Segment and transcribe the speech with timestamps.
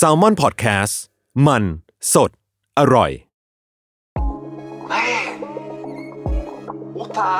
[0.00, 0.94] S a l ม o n PODCAST
[1.46, 1.62] มัน
[2.14, 2.30] สด
[2.78, 3.10] อร่อย
[7.02, 7.32] Otta,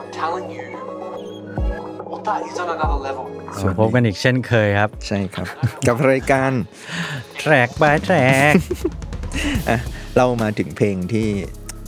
[0.00, 0.66] I'm telling you,
[2.14, 3.24] Otta is on another level.
[3.80, 5.46] พบกันอีกเช่นเคยครับ ใช่ครับ
[5.86, 6.50] กับรายการ
[7.38, 8.54] แทร็กบายแทร็ก
[9.68, 9.78] อะ
[10.16, 11.28] เรามาถึงเพลงที่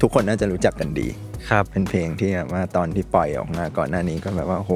[0.01, 1.09] ทุกคนน่าจะรู้จักกันดี
[1.51, 4.73] ครับ เป็นเพลงที่แบบว่าตอนที่ปล่อยออกมาก่อนหน้านี้ก็แบบว่าโห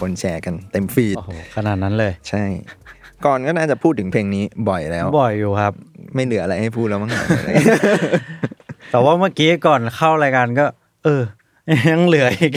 [0.00, 2.42] คนแชร์กันเต็มฟีด โอ้โหขนาดนั้นเลย ใช่
[3.26, 5.72] ก่อนก็น่าจะพูดถึงเพลงนี้บ่อยแล้ว บ่อยอยู่ครับ
[6.14, 7.10] ไม่เหลืออะไรให้พูดแล้วมั้ง
[8.90, 10.66] แต่ว่าเมื่อกี้ก่อนเข้ารายการก็
[11.04, 11.22] เออ
[11.90, 12.52] ยังเหลืออีก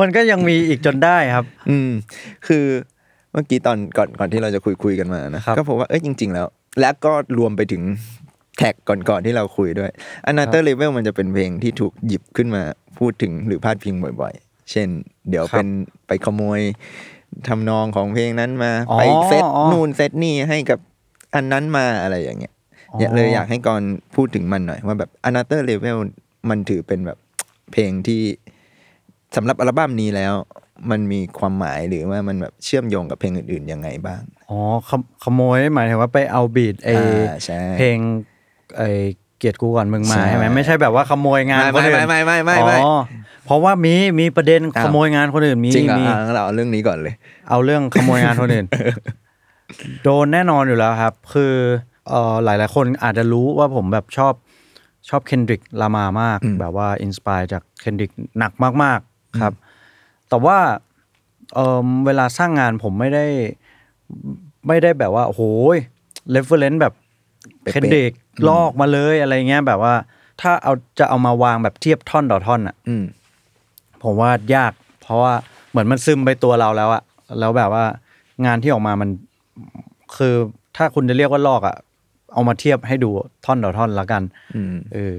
[0.00, 1.90] มันก็ยังมีอีกจนได้ครับ อืม
[2.46, 2.64] คือ
[3.32, 6.46] เมื่อกี้ตอนก่อนก่อนที่เราจะคุยคุยกันมานะครับก็พบว่าเอ้ยจริง ๆ แล้ว
[6.80, 7.82] แล้วก็รวมไปถึง
[8.58, 9.90] แท็กก่อนๆที่เราคุยด้วย
[10.30, 12.62] Another Level มันจะเป็นเพลงที่ถูกหยิบขึ้นมา
[12.98, 14.88] พูดถึงหรือพาดพิงบ่อย ๆ เช่น
[15.30, 15.68] เดี๋ยวเป็น
[16.06, 16.60] ไปขโมย
[17.48, 20.78] ทำนองของเพลงนั้นมาอ๋อไปเซตอ๋อนู่นเซตนี่ให้กับ
[21.34, 22.52] อันนั้นมาอะไรอย่างเงี้ย
[22.90, 23.82] อ๋อเนี่ยเลยอยากให้กร
[24.14, 25.98] พูดถึงมันหน่อย ว่าแบบ Another Level
[26.50, 27.18] มันถือเป็นแบบ
[27.72, 28.22] เพลงที่
[29.36, 30.34] สำหรับอัลบั้มนี้แล้ว
[30.90, 37.98] มันมีความหมายหรือว่ามันแบบเชื่อมโยงกับเพลงอื่นๆยังไงบ้าง อ๋อขโมขโมยหมายถึงว่าไปเอาบีดไออ่าใช่เพลง
[38.76, 38.82] ไอ
[39.23, 42.96] เกียรติกูก่อนมึงมาใช่ใช่ไหมไม่ใช่แบบว่าขโมยงานไม่คนอื่นไม่ไม่ไม่ไม่ไม่อ๋อ
[43.46, 47.14] เพราะว่ามีมีประเด็นอ้าวขโมยงานคนอื่นมีจริงเหรอมีอะงั้นเราเอาเรื่องนี้ก่อนเลย
[47.50, 48.66] เอาเรื่องขโมยงานคนอื่น
[50.04, 51.52] โดนแน่นอนอยู่แล้วครับ คือ
[52.08, 54.34] เอ่อหลายๆคนอาจจะรู้ว่าผมแบบชอบ
[55.08, 59.52] ชอบ Kendrick Lamar มากอืมแบบว่า inspire จาก Kendrick หนักมาก ๆครับ
[60.28, 60.58] แต่ว่า
[61.54, 63.26] เอ่อเวลาสร้างงานผมไม่ได้
[64.68, 65.42] ไม่ได้แบบว่าโอ้โห
[66.30, 66.94] reference แบบ
[67.62, 68.12] เป๊ะๆเคนดริก
[68.48, 69.94] ลอกมาเลยอะไรเงี้ยแบบว่า
[70.40, 73.04] ถ้าเอาจะเอามาวางแบบเทียบท่อนต่อท่อนอะอืม
[74.02, 74.72] ผมว่ายาก
[75.02, 75.32] เพราะว่า
[75.70, 77.02] เหมือนมันซึมไปตัวเราแล้วอะ
[77.38, 77.84] แล้วแบบว่า
[78.46, 79.10] งานที่ออกมามัน
[80.16, 80.34] คือ
[80.76, 81.76] ถ้าคุณจะเรียกว่าลอกอะ
[82.32, 83.10] เอามาเทียบให้ดู
[83.46, 84.22] ท่อนต่อท่อนละกัน
[84.54, 85.18] อืมเออ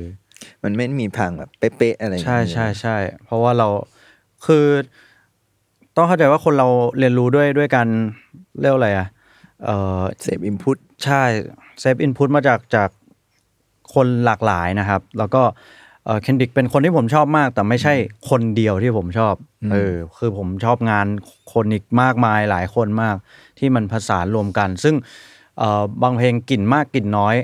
[0.64, 3.68] มันไม่มีทางแบบเป๊ะๆอะไรอย่างใช่เงี้ยใช่ใช่เพราะว่าเรา
[4.46, 4.66] คือ
[5.96, 6.68] ต้องเข้าใจว่าคนเรา
[7.00, 7.88] เรียนรู้ด้วยด้วยการ
[8.62, 9.08] เรียกว่าอะไรอะ
[9.64, 9.70] เอ
[10.00, 11.24] อเสพ input ใช่
[11.80, 12.90] เสพ input มาจากจาก
[13.94, 15.44] คนหลากหลายนะครับ แล้วก็
[16.22, 17.94] Kendrick เป็นคนที่ผมชอบมาก แต่ไม่ใช่
[18.30, 19.36] คนเดียวที่ผมชอบ
[19.72, 21.08] เออคือผมชอบงาน
[21.54, 23.16] คนอีกมากมายหลายคนมาก
[23.60, 24.96] ที่มันผสานรวมกัน ซึ่ง
[25.58, 27.36] เอ่อบางเพลงกลิ่นมากกลิ่นน้อย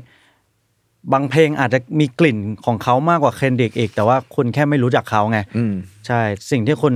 [1.13, 5.73] บางเพลงอาจจะมีกลิ่นของเขามากกว่า Kendrick อีก แต่ว่าคุณแค่ไม่รู้จักเขาไงอืม
[6.07, 6.21] ใช่
[6.51, 6.93] สิ่งที่คุณ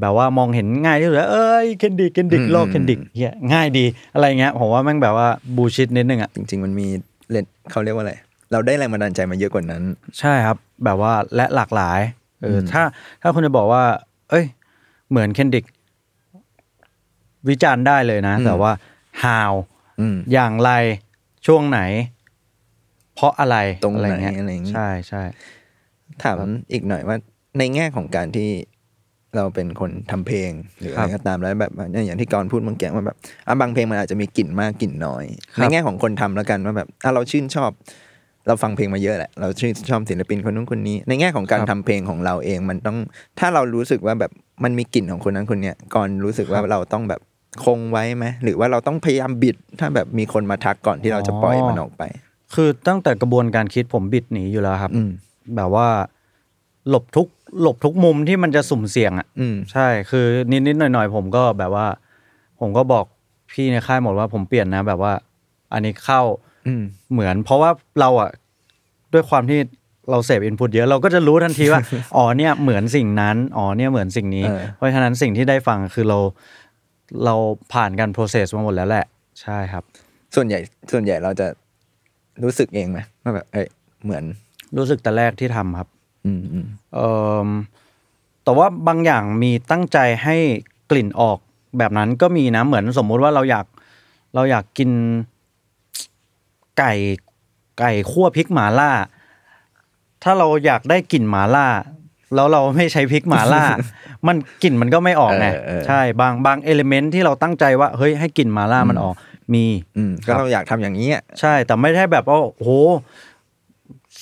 [0.00, 3.84] แบบว่ามองเห็นง่ายที่สุดแล้วเอ้ย Kendrick Kendrick อืมลอก Kendrickเฮ้ยง่ายดี
[4.14, 6.86] อะไรเงี้ยผมว่าแม่งแบบว่า bullshit นิดนึงอะจริง ๆ มันมี
[7.30, 8.14] เล่นเขาเรียกว่าอะไร
[8.52, 9.82] เราได้แรงบันดาลใจมาเยอะกว่านั้น
[10.18, 12.00] ใช่ครับ แบบว่าและหลากหลาย
[12.42, 12.82] เอออมถ้า
[13.22, 13.82] ถ้าคุณจะบอกว่า
[14.30, 14.44] เอ้ย
[15.10, 15.64] เหมือน Kendrick
[17.48, 18.72] วิจารณ์ได้เลยนะ แต่ว่า
[19.22, 19.52] how
[20.00, 20.70] อืมอย่างไร
[21.46, 21.80] ช่วงไหน
[23.14, 25.22] เพราะอะไรตรงไหนเงี้ยอะไรอย่างงี้ใช่ใช่
[26.22, 26.36] ถาม
[26.72, 27.16] อีกหน่อยว่า
[27.58, 28.50] ในแง่ของการที่
[29.36, 30.50] เราเป็นคนทำเพลง
[30.80, 33.16] หรืออะไรก็ตามแล้วแบบเนี่ยอย่างที่กรพูดเมื่อกี้ว่าแบบ
[33.46, 35.24] อะบางเพลงมันอาจจะมีกลิ่นมากกลิ่นน้อย
[35.56, 37.70] ในแง่ของคนทำแล้วกันว่าแบบอะเราชื่นชอบ
[38.46, 42.96] เราฟังเพลงมาเยอะแหละเราชื่นชอบศิลปินคนนู้นคนนี้ ในแง่ของการทำเพลงของเราเองมันต้อง
[43.38, 44.32] ถ้าเรารู้สึกว่าแบบ
[44.64, 47.20] มันมีกลิ่นของคนนั้นคนเนี้ยก่อนรู้สึกว่าเราต้องแบบ
[47.64, 52.02] คงไว้ไหมหรือว่าเราต้องพยายามบิด ถ้าแบบมีคนมาทักก่อนที่เราจะปล่อยมันออกไป
[52.54, 55.10] คือตั้งแต่กระบวนการคิดผมบิดหนีอยู่แล้วครับอืม
[55.56, 55.88] แบบว่า
[56.88, 57.28] หลบทุก
[57.60, 61.86] หลบทุกมุมที่มันจะสุ่มเสี่ยงอะอืม ใช่คือนิดๆหน่อยๆ ผมก็แบบว่า
[62.60, 63.04] ผมก็บอก
[63.52, 65.12] พี่ในค่ายหมดว่าผมเปลี่ยนนะ แบบว่า
[65.72, 66.20] อันนี้เข้า
[66.66, 66.82] อืม
[67.12, 67.70] เหมือน เพราะว่า
[68.00, 68.30] เราอะ
[69.12, 69.58] ด้วยความที่
[70.10, 71.80] เราเสพอินพุตเยอะเราก็จะรู้ทันทีว่า
[72.16, 76.18] อ๋อเนี่ยเหมือนสิ่งนั้นอ๋อเนี่ยเหมือนสิ่งนี้ เออ เพราะฉะนั้นสิ่งที่ได้ฟังคือเรา
[77.24, 77.34] เรา
[77.72, 79.04] ผ่านการ process มาหมดแล้วแหละ
[79.42, 79.84] ใช่ครับ
[80.34, 80.58] ส่วนใหญ่
[80.92, 81.46] ส่วนใหญ่เราจะ
[82.42, 83.66] รู้สึกเองไหมว่าแบบเอ้ย
[84.04, 84.24] เหมือน
[84.76, 86.01] รู้สึกแต่แรกที่ทำครับอืมอืมเอ่อ
[88.44, 90.36] แต่ว่าบางอย่างมีตั้งใจให้
[90.90, 91.38] กลิ่นออก
[91.78, 93.66] แบบนั้นก็มีนะเหมือนสมมุติว่าเราอยาก
[94.34, 94.90] เราอยากกิน
[96.78, 96.92] ไก่
[97.78, 98.90] ไก่คั่วพริกหมาล่า
[100.22, 101.66] ถ้าเราอยากได้กลิ่นหมาล่า
[102.34, 103.64] แล้วเราไม่ใช้พริกหมาล่า
[104.26, 109.14] มันกลิ่นมันก็ไม่ออกไงเออเออใช่บางบางเอลิเมนที่เราตั้งใจว่าเฮ้ยให้กลิ่นหมาล่ามันออก
[109.54, 109.64] มี
[109.96, 112.70] อืมก็เราอยากทำอย่างนี้อะใช่แต่ไม่ใช่แบบว่าโอ้โห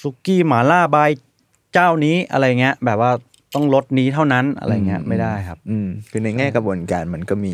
[0.01, 1.11] ซุกี้หมาล่าบาย
[1.75, 3.11] เจ้านี้อะไรเงี้ย แบบว่า
[3.55, 7.53] ต้องรสนี้เท่านั้นอะไรเงี้ยไม่ได้ครับ อืมคือในแง่กระบวนการมันก็มี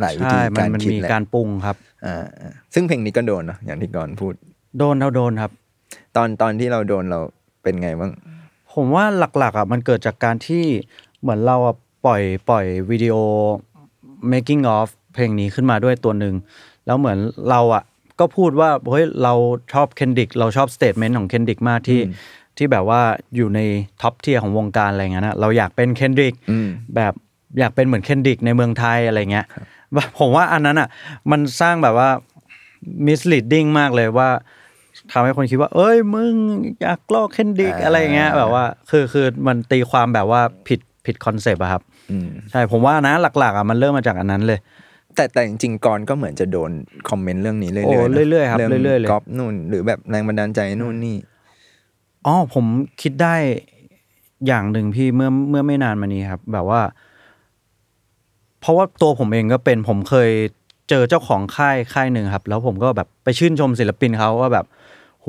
[0.00, 4.34] หลายวิธีใช่มันการมันคิดมีแหละการปรุงครับอ่าอ่าซึ่งเพลงนี้ก็โดนเนอะอย่างที่ก่อนพูด
[4.78, 5.52] โดนเท่าโดนครับ
[6.16, 7.20] ตอนตอนที่เราโดนเรา
[7.62, 8.12] เป็นไงบ้าง
[8.74, 9.04] ผมว่า
[9.38, 10.64] หลักๆอะมันเกิดจากการที่
[11.20, 11.76] เหมือนเราอะ
[12.06, 13.14] ปล่อยปล่อยวิดีโอ
[14.32, 16.34] making of เพลงนี้ขึ้นมาด้วยตัวหนึ่ง
[16.86, 17.18] แล้วเหมือน
[17.50, 17.82] เราอะ
[18.20, 19.34] ก็พูดว่าเฮ้ยเรา
[19.72, 22.00] ชอบ Kendrick เราชอบสเต t เมนต์ของเคนดิกมากที่
[22.56, 23.00] ที่แบบว่า
[23.36, 23.60] อยู่ใน
[24.02, 27.12] top tier ของวงการอะไรเงี้ยนะเราอยากเป็น Kendrick อืมแบบ
[27.58, 29.46] อยากเป็นเหมือน Kendrick ในเมืองไทยอะไรเงี้ย
[29.94, 30.88] ว่าผมว่าอันนั้นอะ
[31.30, 32.10] มันสร้างแบบว่า
[33.06, 34.28] misleading มากเลยว่า
[35.12, 36.34] ทำให้คนคิดว่า เอ้ยมึง
[36.82, 44.58] อยากลอก Kendrick อ่าอะไรเงี้ยแบบว่า คือคือมันตีความแบบว่าผิดผิดคอนเซปต์อะครับอืมใช่ผมว่านะหลักๆอะมันเริ่มมาจากอันนั้นเลย
[45.14, 46.70] แต่แต่จริงๆกรก็เหมือนจะโดน
[47.08, 51.16] คอมเมนต์เรื่องนี้เรื่อยโอ้ๆนะเรื่อยๆครับเรื่อยๆเลยก๊อปนู่นหรือแบบแรงบันดาลใจนู่นนี่
[52.26, 52.64] อ๋อผม
[53.02, 53.34] คิดได้
[54.46, 56.80] อย่างหนึ่งพี่เมื่อเมื่อไม่นานมานี้ครับ แบบว่า
[58.60, 60.30] เพราะว่าตัวผมเองก็เป็นผมเคย
[60.88, 64.66] เจอเจ้าของค่ายค่ายหนึ่งครับ แล้วผมก็แบบไปชื่นชมศิลปินเขาว่าแบบ
[65.20, 65.26] โห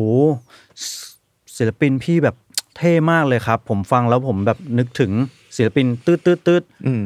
[1.57, 2.35] ศิลปินพี่แบบ
[2.77, 5.11] เท่มากเลยครับ ผมฟังแล้วผมแบบนึกถึง
[5.55, 7.01] ศิลปินตืดตืดตืดอืม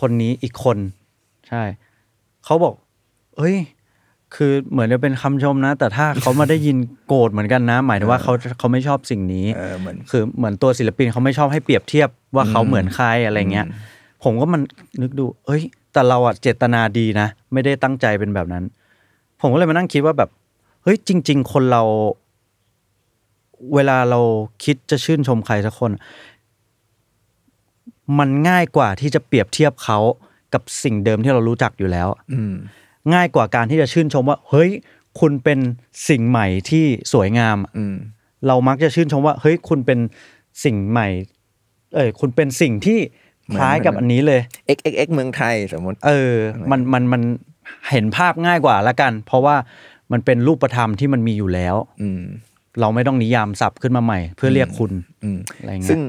[0.00, 0.78] คนนี้อีกคน
[1.48, 1.62] ใช่
[2.44, 2.74] เขาบอก
[3.36, 3.56] เอ้ย
[4.34, 6.76] คือเหมือนจะเป็นคำชมนะ แต่ถ้าเขามาได้ยิน
[7.06, 13.66] โกรธเหมือนกันนะ หมายถึงว่าเขาเขาไม่ชอบสิ่งนี้เออเหมือนคือเหมือนตัวศิลปินเขาไม่ชอบให้เปรียบเทียบว่าเขาเหมือนใครอะไรเงี้ย
[14.24, 14.60] ผมก็มัน
[15.02, 18.64] นึกดู เอ้ย แต่เราอะเจตนาดีนะ ไม่ได้ตั้งใจเป็นแบบนั้น
[19.40, 20.30] ผมก็เลยมานั่งคิดว่าแบบ
[20.82, 21.82] เฮ้ย จริง ๆ คนเรา
[23.74, 24.20] เวลาเรา
[24.64, 25.92] คิดจะชื่นชมใครสักคน
[28.18, 29.98] มันง่ายกว่าที่จะเปรียบเทียบเขา
[30.54, 32.54] กับสิ่งเดิมที่เรารู้จักอยู่แล้ว อืม
[33.14, 34.70] ง่ายกว่าการที่จะชื่นชมว่า เฮ้ย
[35.20, 35.58] คุณเป็น
[36.08, 37.94] สิ่งใหม่ที่สวยงามอืม
[38.46, 39.98] เรามักจะชื่นชมว่า เฮ้ย คุณเป็น
[40.64, 41.08] สิ่งใหม่
[41.94, 42.98] เอ้ยคุณเป็นสิ่งที่
[43.58, 44.40] คล้ายกับอันนี้เลย
[44.76, 46.34] x x x เมืองไทยสมมติ เออ
[46.70, 47.22] มันมันมัน
[47.90, 49.56] เห็นภาพง่ายกว่าละกัน เพราะว่า
[50.12, 52.22] มันเป็นรูปธรรมที่มันมีอยู่แล้ว อืม
[52.80, 54.92] เราไม่ต้องนิยามศัพท์ขึ้นมาใหม่ เพื่อเรียกคุณ
[55.24, 56.00] อืมอะไรเงี้ยซึ่ง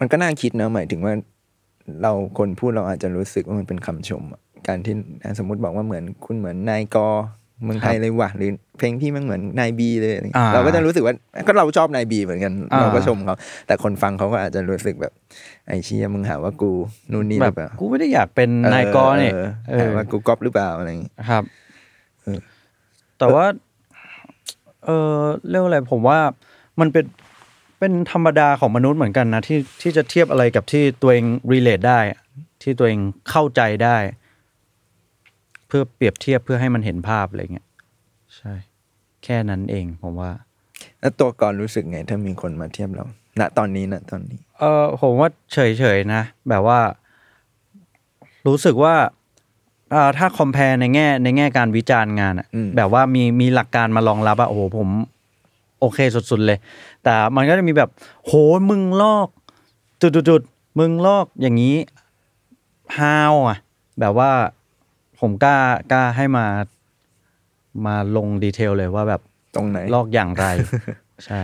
[0.00, 1.12] มันก็น่าคิดนะหมายถึงว่า
[2.02, 4.94] เราคนพูดเราอาจจะรู้สึกว่ามันเป็นคำชมอะ การที่
[5.38, 7.08] สมมติบอกว่าเหมือนคุณเหมือนนายกอ
[7.64, 11.14] เมืองไทยเลยว่ะหรือเพลงพี่มันเหมือนนายบีเลยอะไรเงี้ยอ่าเราก็จะรู้สึกว่า
[11.46, 13.34] ก็เราชอบนายบีเหมือนกันอ่าเราก็ชมเขา
[13.66, 15.12] แต่คนฟังเขาก็อาจจะรู้สึกแบบ
[15.68, 16.72] ไอ้เชี่ยมึงหาว่ากู
[17.12, 19.32] นู่นนี่หแบรืบอเปล่ากูไม่ได้อยากเป็นนายกอเนี่ย
[19.70, 21.44] เออเอหาอว่ากูก๊อปหรือเปล่าอะไรอย่างงี้ครับ
[22.22, 22.38] เออ
[23.18, 23.44] แต่ว่า
[24.84, 25.18] เออ
[25.48, 26.18] เรียกว่าอะไรผมว่า
[26.80, 27.04] มันเป็น
[27.78, 32.20] เป็นธรรมดาของมนุษย์เหมือนกันนะที่ที่จะเทียบอะไรกับที่ตัวเอง relate ได้อะ
[32.62, 33.96] ที่ตัวเองเข้าใจได้
[35.70, 37.66] เพื่อเปรียบเทียบเพื่อให้มันเห็นภาพอะไรเงี้ย
[38.36, 38.54] ใช่
[39.24, 40.30] แค่นั้นเองผมว่า
[41.00, 43.04] แล้วตัวก่อนรู้สึกไง ถ้ามีคนมาเทียบเรา
[43.40, 46.78] ณตอนนี้ณตอนนี้ เออผมว่าเฉยๆนะ แบบว่า
[48.46, 48.94] รู้สึกว่า
[49.94, 54.88] อ่าถ้าคอมเพลในแง่ ในแง่การวิจารณ์งานอะอืม แบบว่ามีมีหลักการมารองรับอะโอ้โหผม
[55.80, 56.58] โอเคสุดๆเลย
[57.04, 57.90] แต่มันก็จะมีแบบ
[58.26, 58.32] โห
[58.70, 59.28] มึงลอก
[60.02, 61.76] จุดๆๆมึงลอกอย่างนี้
[62.98, 63.58] ฮาวอะ
[64.00, 64.30] แบบว่า
[65.20, 65.56] ผมกล้า
[65.92, 66.46] กล้าให้มา
[67.86, 69.22] มาลงดีเทลเลยว่าแบบ
[69.54, 70.46] ตรงไหน ลอกอย่างไร
[71.26, 71.40] ใช่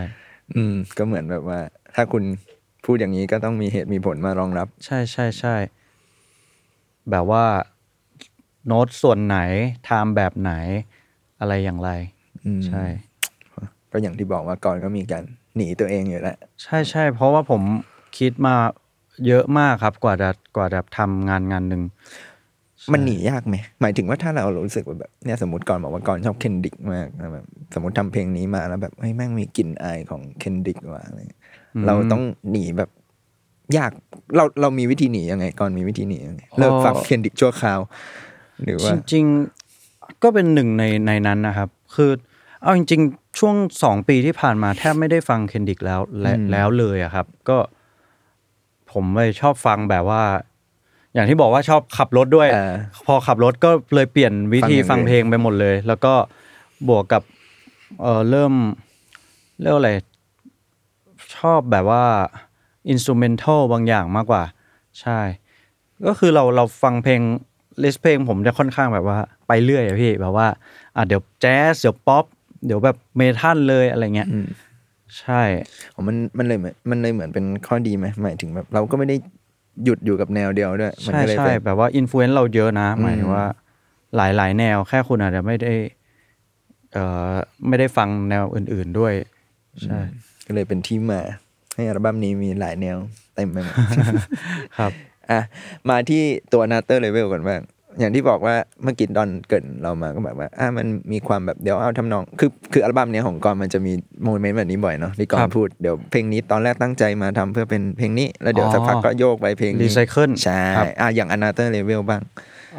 [0.54, 1.58] อืม ก็เหมือนแบบว่า
[1.94, 2.24] ถ้าคุณ
[2.84, 5.54] พูดอย่างนี้ก็ต้องมีเหตุมีผลมารองรับ ใช่ใช่ใช่
[7.10, 7.44] แบบว่า
[8.66, 9.38] โน้ตส่วนไหน
[9.84, 10.52] ไทม์แบบไหน
[11.40, 11.90] อะไรอย่างไร
[12.44, 12.84] อืมใช่
[13.92, 15.24] ก็อย่างที่บอกว่าก่อนก็มีการ
[15.56, 17.62] หนีตัวเองอยู่แล้วใช่ใช่เพราะว่าผม
[18.18, 18.54] คิดมา
[19.26, 21.82] เยอะมากครับกว่าจะกว่าจะทำงานงานหนึ่ง
[22.92, 31.40] มันหนียากไหมหมายถึงว่าถ้าเรารู้สึกว่าแบบเนี่ยสมมติก่อนบอกว่าก่อนชอบเคนดิกมากแล้วแบบสมมติทำเพลงนี้มาแล้วแบบเฮ้ยแม่งมีกลิ่นอายของเคนดิกว่ะอะไรเงี้ย
[31.86, 32.90] เราต้องหนีแบบ
[33.76, 33.90] ยาก
[34.36, 37.80] เราเรามีวิธีหนียังไง ก่อนมีวิธีหนียังไงเลิกฟังเคนดิกชั่วคราว
[38.64, 42.10] หรือจว่าริงๆก็เป็นหนึ่งในในนั้นนะครับ คือ
[42.62, 47.58] เอาจริง ๆ ช่วงสองปีที่ผ่านมาแทบไม่ได้ฟังเคนดิกแล้วและอืมแล้วเลยอะครับ ก็
[48.92, 50.22] ผมไปชอบฟังแบบว่า
[51.16, 52.74] อย่างที่บอกว่าชอบขับรถด้วย เออ
[53.06, 56.14] พอขับรถก็เลยเปลี่ยนวิธีฟัฟังงอย่างอื่นเพลงไปหมดเลย แล้วก็
[56.88, 57.22] บวกกับ
[58.02, 58.52] เออเริ่ม
[59.60, 59.92] เรียกว่าอะไร
[61.36, 62.04] ชอบแบบว่า
[62.90, 64.42] อินสตูเมนทัลบางอย่างมากกว่า
[65.00, 65.18] ใช่
[66.06, 67.20] ก็คือเราเราฟังเพลง
[67.82, 69.18] list เพลงผมจะค่อนข้างแบบว่า
[69.48, 70.48] ไปเรื่อยอะพี่แบบว่า
[70.96, 72.24] อะเดี๋ยวแจ๊สเดี๋ยวป๊อป
[72.66, 74.46] เดี๋ยวแบบเมทัลเลยอะไรเงี้ยอืม
[75.18, 75.42] ใช่
[75.94, 79.16] อ๋อมันมันเลยเหมือนมันเลยเหมือนเป็นข้อดีไหมหมายถึงแบบเราก็ไม่ได้
[79.84, 83.46] หยุดอยู่กับแนวเดียวด้วยมันใช่ก็เลยใช่เป็น แบบว่า influenceเราเยอะนะ หมายถึงว่า
[84.16, 85.74] หลายๆแนวแค่คุณอาจจะไม่ได้
[86.92, 87.32] เอ่อ
[87.68, 89.14] ไม่ได้ฟังแนวอื่น ๆด้วย
[89.82, 89.98] ใช่
[90.46, 91.20] ก็เลยเป็นที่มา
[91.74, 92.96] ให้อัลบั้มนี้มีหลายแนว
[93.34, 93.76] เต็มไปหมด
[94.78, 94.92] ครับ
[95.30, 95.40] อะ
[95.88, 97.60] มาที่ตัว Another Level ก่อนบ้าง
[97.98, 103.92] อย่างที่บอกว่าเมื่อกี้ตอนเกริ่นเรามาก็แบบว่าอะมันมีความแบบเดี๋ยวเอาทำนอง คือคืออัลบั้มเนี้ยของกรมันจะมี
[104.24, 112.22] moment แบบนี้บ่อยเนาะที่กรครับพูดเดี๋ยวเพลงนี้ตอนแรกตั้งใจมาทำเพื่อเป็นเพลงนี้ แล้วเดี๋ยวอ๋อสักพักก็โยกไปเพลงนี้ Recycle ใช่ครับอะอย่าง Another Level บ้าง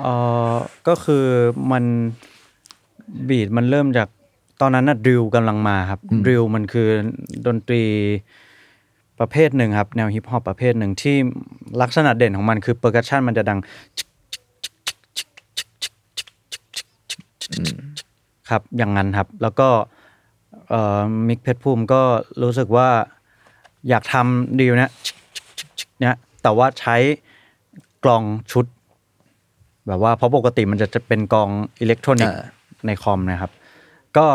[0.01, 0.13] เอ่
[0.53, 0.55] อ
[0.87, 1.25] ก็คือ
[1.71, 1.83] มัน
[3.29, 4.07] beat มันเริ่มจาก
[4.61, 6.87] ตอนนั้นน่ะ drill กำลังมาครับ drill มันคือ
[7.47, 7.83] ดนตรี
[9.19, 11.15] ประเภทหนึ่งครับ แนวฮิปฮอปประเภทหนึ่งที่
[11.81, 13.59] ลักษณะเด่นของมันคือ percussion มันจะดัง
[18.49, 19.69] ครับอย่างนั้นครับ แล้วก็
[20.69, 22.01] เอ่อมิกเพชรภูมิก็
[22.43, 22.89] รู้สึกว่า
[23.89, 24.91] อยากทำ drill เนี้ย
[25.99, 26.95] เนี่ยแต่ว่าใช้
[28.03, 28.65] กลองชุด
[29.87, 31.49] แบบว่าเพราะปกติมันจะจะเป็นกลอง
[31.79, 32.45] อิเล็กทรอนิกส์อ่า
[32.85, 33.51] ในคอมนะครับ
[34.17, 34.27] ก็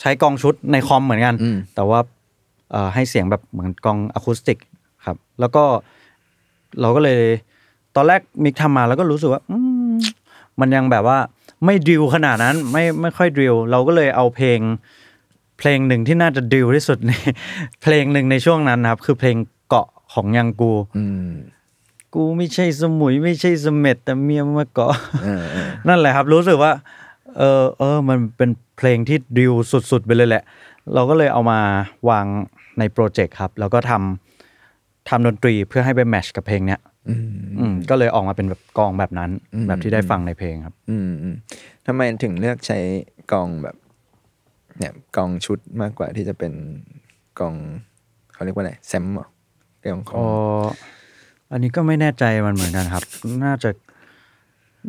[0.00, 2.00] ใช้กลองชุดในคอมเหมือนกันอืมแต่ว่า
[2.70, 4.58] เอ่อให้เสียงแบบเหมือนกลองอะคูสติก
[5.06, 5.64] ครับ แล้วก็
[6.80, 7.20] เราก็เลย
[7.96, 9.56] ตอนแรกมิกทำมาแล้วก็รู้สึกว่าอื
[9.90, 9.94] ม
[10.60, 11.18] มันยังแบบว่า
[11.64, 14.58] ไม่ดริลขนาดนั้นไม่ไม่ค่อยดริลเราก็เลยเอาเพลง
[15.58, 17.12] เพลงหนึ่งที่น่าจะดริลที่สุดใน
[17.82, 19.36] เพลงหนึ่งในช่วงนั้นนะครับ คือเพลง
[19.68, 21.30] เกาะของยังกูอืม
[22.14, 24.92] กูไม่ใช่สมุยไม่ใช่เสม็ดแต่เมียมาเกาะ
[25.24, 26.72] เออเออนั่นแหละครับ รู้สึกว่า
[27.38, 29.52] เออเออ มันเป็นเพลงที่ดิว
[29.90, 30.42] สุดๆไปเลยแหละ
[30.94, 31.60] เราก็เลยเอามา
[32.08, 32.26] วาง
[32.78, 41.34] ในโปรเจกต์ครับ แล้วก็ทำทำดนตรีเพื่อให้ไปแมทชกับเพลงเนี้ย อืมอืมก็เลยออกมาเป็นแบบกลองแบบนั้นอืมแบบที่ได้ฟังในเพลงครับอืมอืม
[41.86, 42.78] ทำไมถึงเลือกใช้
[43.32, 43.76] กองแบบ
[44.78, 46.52] เนี่ยกองชุดมากกว่าที่จะเป็น
[47.38, 47.54] กอง
[48.32, 49.26] เขาเรียกว่าอะไรแซมเหรอ
[49.80, 50.28] เรื่องของอ๋อ
[51.52, 53.04] อันนี้ก็ไม่แน่ใจมันเหมือนกันครับ
[53.44, 53.70] น่าจะ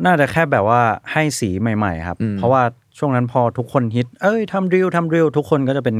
[0.06, 0.80] น่าจะแค่แบบว่า
[1.12, 2.62] ให้สีใหม่ ๆ ครับ เพราะว่า
[2.98, 5.96] ช่วงนั้นพอทุกคนฮิต เอ้ยทำดริลทำดริลทุกคนก็จะเป็น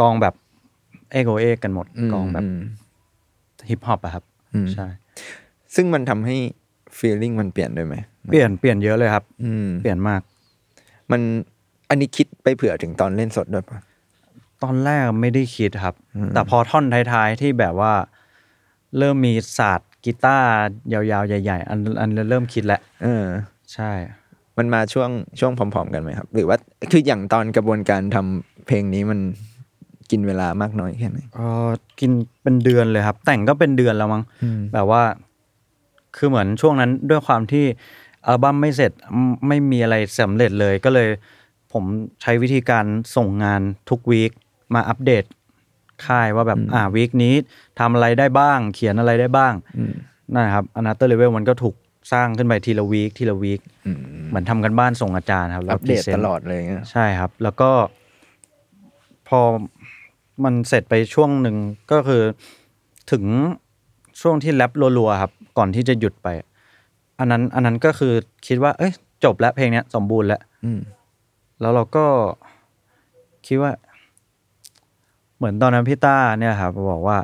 [0.00, 0.34] กองแบบ
[1.12, 2.60] เอโกเอกันหมดมกองแบบม
[3.68, 4.86] ฮิปฮอปอะครับอืมใช่
[5.74, 6.36] ซึ่งมันทำให้
[6.98, 7.94] ฟีลลิ่งมันเปลี่ยนด้วยไหม
[8.32, 10.20] เปลี่ยนเปลี่ยนเยอะเลยครับ อืมเปลี่ยนมาก
[11.10, 11.20] มัน
[11.88, 13.78] อันนี้คิดไปเผื่อถึงตอนเล่นสดด้วยปะ
[14.62, 15.94] ตอนแรกไม่ได้คิดครับ
[16.34, 17.92] แต่พอท่อนท้ายๆที่แบบว่า
[18.98, 20.50] เริ่มมีศาสตร์กีตาร์
[20.92, 23.24] ยาวๆ ใหญ่ ๆ อันอันเริ่มคิดแล้วเออ
[23.72, 23.90] ใช่
[24.58, 25.10] มันมาช่วง
[25.40, 26.56] ช่วงพร้อม ๆ กันไหมครับ หรือว่า
[26.92, 29.20] คืออย่างตอนกระบวนการทำเพลงนี้มัน
[30.10, 31.68] กินเวลามากน้อยแค่ไหนเออ
[32.00, 32.10] กิน
[32.42, 35.02] เป็นเดือนเลยครับ แต่งก็เป็นเดือนแล้วมั้งอืมแบบว่า
[36.16, 37.64] คือเหมือนช่วงนั้นด้วยความที่
[38.26, 41.08] อัลบั้มไม่เสร็จไม่ไม่มีอะไรสำเร็จเลยก็เลย
[41.72, 41.84] ผม
[42.22, 42.84] ใช้วิธีการ
[43.16, 44.32] ส่งงานทุก week
[44.74, 45.24] มาอัปเดต
[46.06, 47.34] ค่ายว่าแบบอ่า week นี้
[47.80, 49.52] ทำอะไรได้บ้าง เขียนอะไรได้บ้าง
[50.32, 51.74] นั่นนะครับ Another Level มันก็ถูก
[52.12, 53.60] สร้างขึ้นไปทีละ week ทีละ week
[54.28, 57.70] เหมือนทำการบ้านส่งอาจารย์ครับแล้วอัปเดต present ตลอดเลยเงี้ยใช่ครับ แล้วก็
[59.28, 59.40] พอ
[60.44, 61.56] มันเสร็จไปช่วงหนึ่ง
[61.92, 62.22] ก็คือ
[63.12, 63.24] ถึง
[64.20, 66.28] ช่วงที่แรปรัวๆครับ ก่อนที่จะหยุดไป
[67.18, 68.12] อันนั้น อันนั้นก็คือ
[68.46, 68.92] คิดว่า เอ้ย
[69.24, 70.80] จบแล้วเพลงเนี้ย สมบูรณ์แล้วอืม
[71.60, 72.04] แล้วเราก็
[73.46, 73.72] คิดว่า
[75.36, 77.18] เหมือนตอนนั้นพี่ต้าเนี่ยครับบอกว่า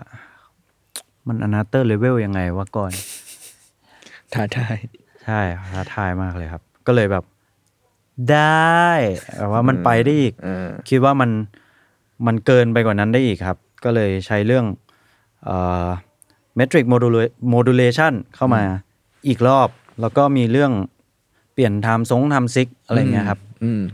[1.28, 2.92] มันอนาเตอร์เลเวลยังไงวะก่อน
[4.32, 4.76] ท้าทาย
[5.24, 5.40] ใช่
[5.72, 7.24] ท้าทายมากเลยครับ ก็เลยแบบ
[8.32, 8.88] ได้
[9.38, 11.30] แบบว่ามันไปได้อีกเออคิดว่ามัน
[12.26, 14.66] มันเกินไปกว่านั้นได้อีกครับ ก็เลยใช้เรื่อง
[15.44, 15.86] เอ่อ
[16.58, 18.62] metric modulation เข้ามา
[19.28, 19.68] อีกรอบ
[20.00, 20.72] แล้วก็มีเรื่อง
[21.54, 23.40] เปลี่ยนทำทรง time sig อะไรเงี้ยครับ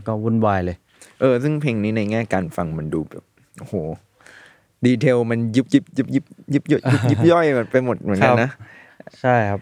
[0.07, 0.77] ก็วุ่นวายเลย
[1.19, 3.23] เออ ซึ่งเพลงนี้ในแง่การฟังมันดูแบบ
[3.59, 3.73] โห
[4.85, 6.81] detail มันยุบยิบยุบยิบยุบยุบ
[7.11, 8.49] ยิบย่อยมันไปหมดเหมือนกันนะ
[9.21, 9.61] ใช่ครับ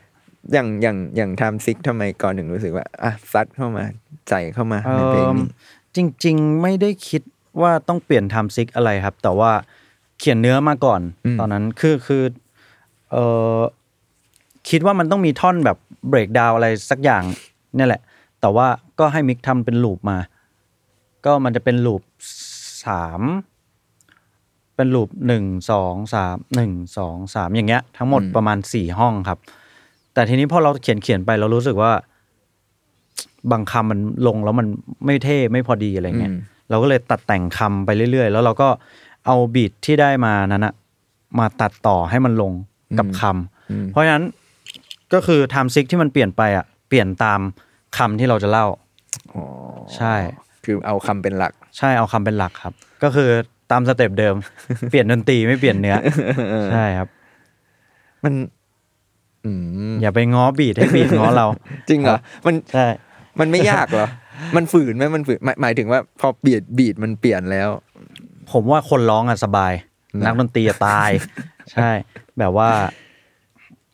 [0.51, 3.83] อย่างอย่างอย่าง time sig ทำไมกรถึงรู้สึกว่าอะซัดเข้ามา
[4.29, 5.47] ใส่เข้ามาในเพลงนี้
[5.95, 7.21] จริง ๆ ไม่ได้คิด
[7.61, 9.51] ว่าต้องเปลี่ยนทำซิกอะไรครับ แต่ว่า
[10.19, 11.01] เขียนเนื้อมาก่อน
[11.39, 12.23] ตอนนั้นคือคือ
[13.13, 13.17] เอ
[13.57, 13.59] อ
[14.69, 15.77] คิดว่ามันต้องมีท่อนแบบ
[16.09, 17.23] เบรกดาวอะไรสักอย่าง
[17.75, 18.01] เนี่ยแหละ
[18.41, 18.67] แต่ว่า
[18.99, 20.17] ก็ให้มิกทำเป็นลูปมา
[21.25, 22.01] ก็มันจะเป็นลูป
[22.85, 23.21] สาม
[24.75, 29.39] เป็นลูปหนึ่งสองสามหนึ่งสองสามอย่างเงี้ย ทั้งหมดประมาณสี่ห้องครับ
[30.13, 31.91] แต่ทีนี้พอเราเขียนเขียนไปเรารู้สึกว่า
[33.51, 34.67] บางคำมันลงแล้วมัน
[35.05, 36.39] ไม่เท่ไม่พอดีอะไรเงี้ยอืม
[36.69, 38.69] เราก็เลยตัดแต่งคำไปเรื่อยๆ แล้วเราก็
[39.25, 40.73] เอา beat ที่ได้มานั้นอะ
[41.39, 42.53] มาตัดต่อให้มันลง
[42.99, 44.25] กับคำเพราะฉะนั้น
[45.13, 47.39] ก็คือ time sig ที่มันเปลี่ยนไปอะเปลี่ยนตาม
[47.97, 48.65] คำที่เราจะเล่า
[49.33, 49.43] อ๋อ
[49.95, 50.15] ใช่
[50.65, 52.73] คือเอาคำเป็นหลัก ใช่เอาคำเป็นหลักครับ
[53.03, 53.29] ก็คือ
[53.71, 54.35] ตามสเต็ปเดิม
[54.89, 55.97] เปลี่ยนดนตรีไม่เปลี่ยนเนื้อ
[56.71, 57.07] ใช่ครับ
[58.23, 58.33] มัน
[59.45, 59.51] อื
[59.91, 61.47] มอย่าไปง้อบีทให้บีทง้อเรา
[61.89, 62.85] จริงเหรอมันใช่
[63.39, 64.07] มันไม่ยากเหรอ
[64.55, 67.69] มันฝืนไหมมันฝืนหมายหมายถึงว่า พอเบียดบีดมันเปลี่ยนแล้ว
[68.51, 69.73] ผมว่าคนร้องอะสบาย
[70.19, 71.09] นะนักดนตรีอะตาย
[71.71, 71.89] ใช่
[72.39, 72.69] แบบว่า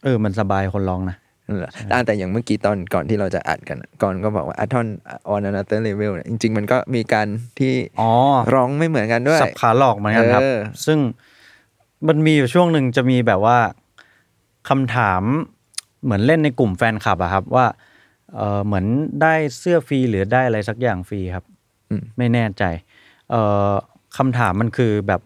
[0.03, 4.87] เออ มันสบายคนร้องนะนั่นแหละอ่าแต่อย่างเมื่อกี้ตอนก่อนที่เราจะอัดกันอะก่อนก็บอกว่าอัทอน
[5.33, 7.27] on another level เนี่ยจริง ๆ มันก็มีการ
[7.59, 8.11] ที่อ๋อ
[8.53, 10.99] ร้องไม่เหมือนกันด้วย สับขาหลอกเหมือนกันครับเออซึ่ง
[12.07, 13.57] มันมีอยู่ช่วงหนึ่งจะมีแบบว่า
[14.69, 15.21] คำถาม
[16.03, 17.65] เหมือนเล่นในกลุ่มแฟนคลับอะครับว่า
[18.35, 18.85] เออเหมือน
[19.21, 21.45] ได้เสื้อฟรีหรือได้อะไรสักอย่างฟรีครับ
[21.89, 22.63] อืมไม่แน่ใจ
[23.29, 23.73] เอ่อ
[24.17, 25.21] คำถามมันคือแบบ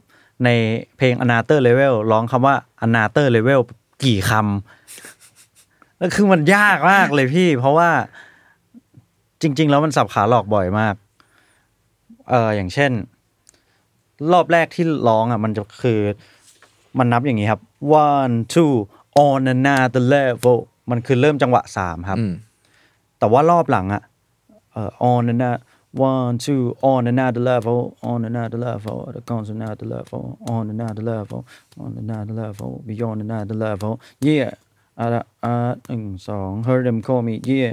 [0.45, 0.49] ใน
[0.97, 3.61] เพลง Another Level ร้องคำว่า Another Level
[4.03, 7.89] กี่คำแล้วคือมันยากมากเลยพี่ เพราะว่า
[9.41, 10.95] จริง ๆ แล้วมันสับขาหลอกบ่อยมาก
[12.29, 12.91] เอออย่างเช่น
[14.31, 15.99] รอบแรกที่ร้องอะ มันจะคือ
[16.97, 17.61] มันนับอย่างนี้ครับ
[18.07, 18.73] one two
[19.25, 20.57] on another level
[20.91, 22.33] มันคือเริ่มจังหวะสามครับอืม
[23.19, 24.03] แต่ว่ารอบหลังอะ
[24.71, 25.57] เอ่อ on another
[26.09, 27.79] one two on another level
[28.11, 30.21] on another level the goes another level
[30.55, 31.39] on another level
[31.83, 33.93] on another level beyond another level
[34.27, 34.51] yeah
[34.99, 35.07] อะ
[35.43, 35.53] อะ
[35.87, 37.71] หนึ่งสอง heard them call me yeah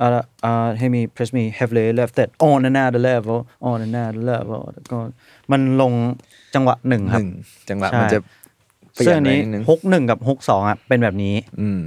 [0.00, 0.08] อะ
[0.44, 3.38] อะ hey me press me heavily left that on another level
[3.70, 5.12] on another level the goes
[5.52, 5.92] มันลง
[6.54, 7.28] จังหวะหนึ่งหครับนึ่ง
[7.70, 8.18] จังหวะใช่มันจะ
[8.94, 11.80] เปลี่ซึ่ยงนอันไปนี้นิดนึงฮุกหนึ่งกับฮุกสองอะเป็นแบบนี้ อืม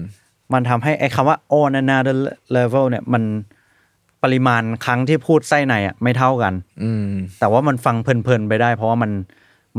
[0.54, 2.16] มันทำให้ไอ้คำว่า on another
[2.58, 3.24] level เนี่ยมัน
[4.24, 6.54] ปริมาณครั้งที่พูดไส้ในอะไม่เท่ากัน
[6.84, 7.08] อืม
[7.40, 9.12] แต่ว่ามันฟังเพลินๆไปได้ เพราะว่ามัน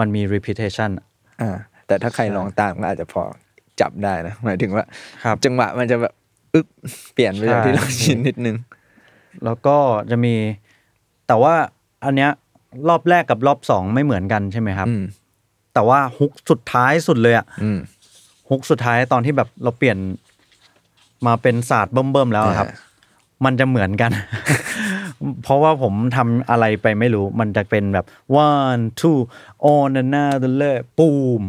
[0.00, 0.90] มันมี repetition
[1.42, 1.50] อ่า
[1.86, 3.22] แต่ถ้าใครลองตามก็อาจจะพอ
[3.80, 4.84] จับได้นะหมายถึงว่า
[5.24, 6.12] ครับ จังหวะมันจะแบบ
[6.54, 6.66] อึ๊บ
[7.12, 8.56] เปลี่ยนไปจากใช่ที่เราชินนิดนึง
[9.44, 9.76] แล้วก็
[10.10, 10.34] จะมี
[11.26, 11.54] แต่ว่า
[12.04, 12.30] อันเนี้ย
[12.88, 15.02] รอบแรกกับรอบสองไม่เหมือนกันใช่ไหมครับ อืม
[15.74, 17.78] แต่ว่าฮุกสุดท้ายสุดเลยอะอืม
[18.50, 19.98] ฮุกสุดท้ายตอนที่แบบเราเปลี่ยน
[21.26, 22.78] มาเป็นศาสตร์เบิ่มๆแล้วอะครับ อ่า
[23.44, 24.12] มันจะเหมือนกัน
[25.42, 28.06] เพราะว่าผมทำอะไรไปไม่รู้ มันจะเป็นแบบ
[28.48, 29.20] one two
[29.72, 31.10] on another level ปู
[31.40, 31.42] ม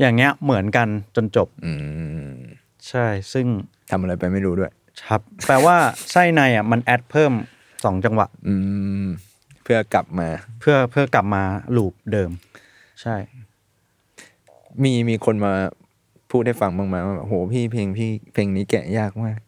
[0.00, 1.72] อย่างเงี้ยเหมือนกันจนจบ อื
[2.28, 2.34] ม
[2.88, 3.46] ใช่ ซึ่ง
[3.90, 4.72] ทำอะไรไปไม่รู้ด้วย
[5.08, 5.76] ครับ แปลว่า
[6.12, 7.32] ไส้ในอะมันแอดเพิ่ม
[7.84, 8.54] สองจังหวะ อื
[9.04, 9.06] ม
[9.62, 10.28] เพื่อกลับมา
[10.60, 11.42] เพื่อเพื่อกลับมา
[11.76, 12.30] ลูปเดิม
[13.02, 13.16] ใช่
[14.82, 15.52] มีมีคนมา
[16.30, 19.38] พูดให้ฟังบ้างไหมว่าแบบโหพี่เพลงพี่เพลงนี้แกะยากมาก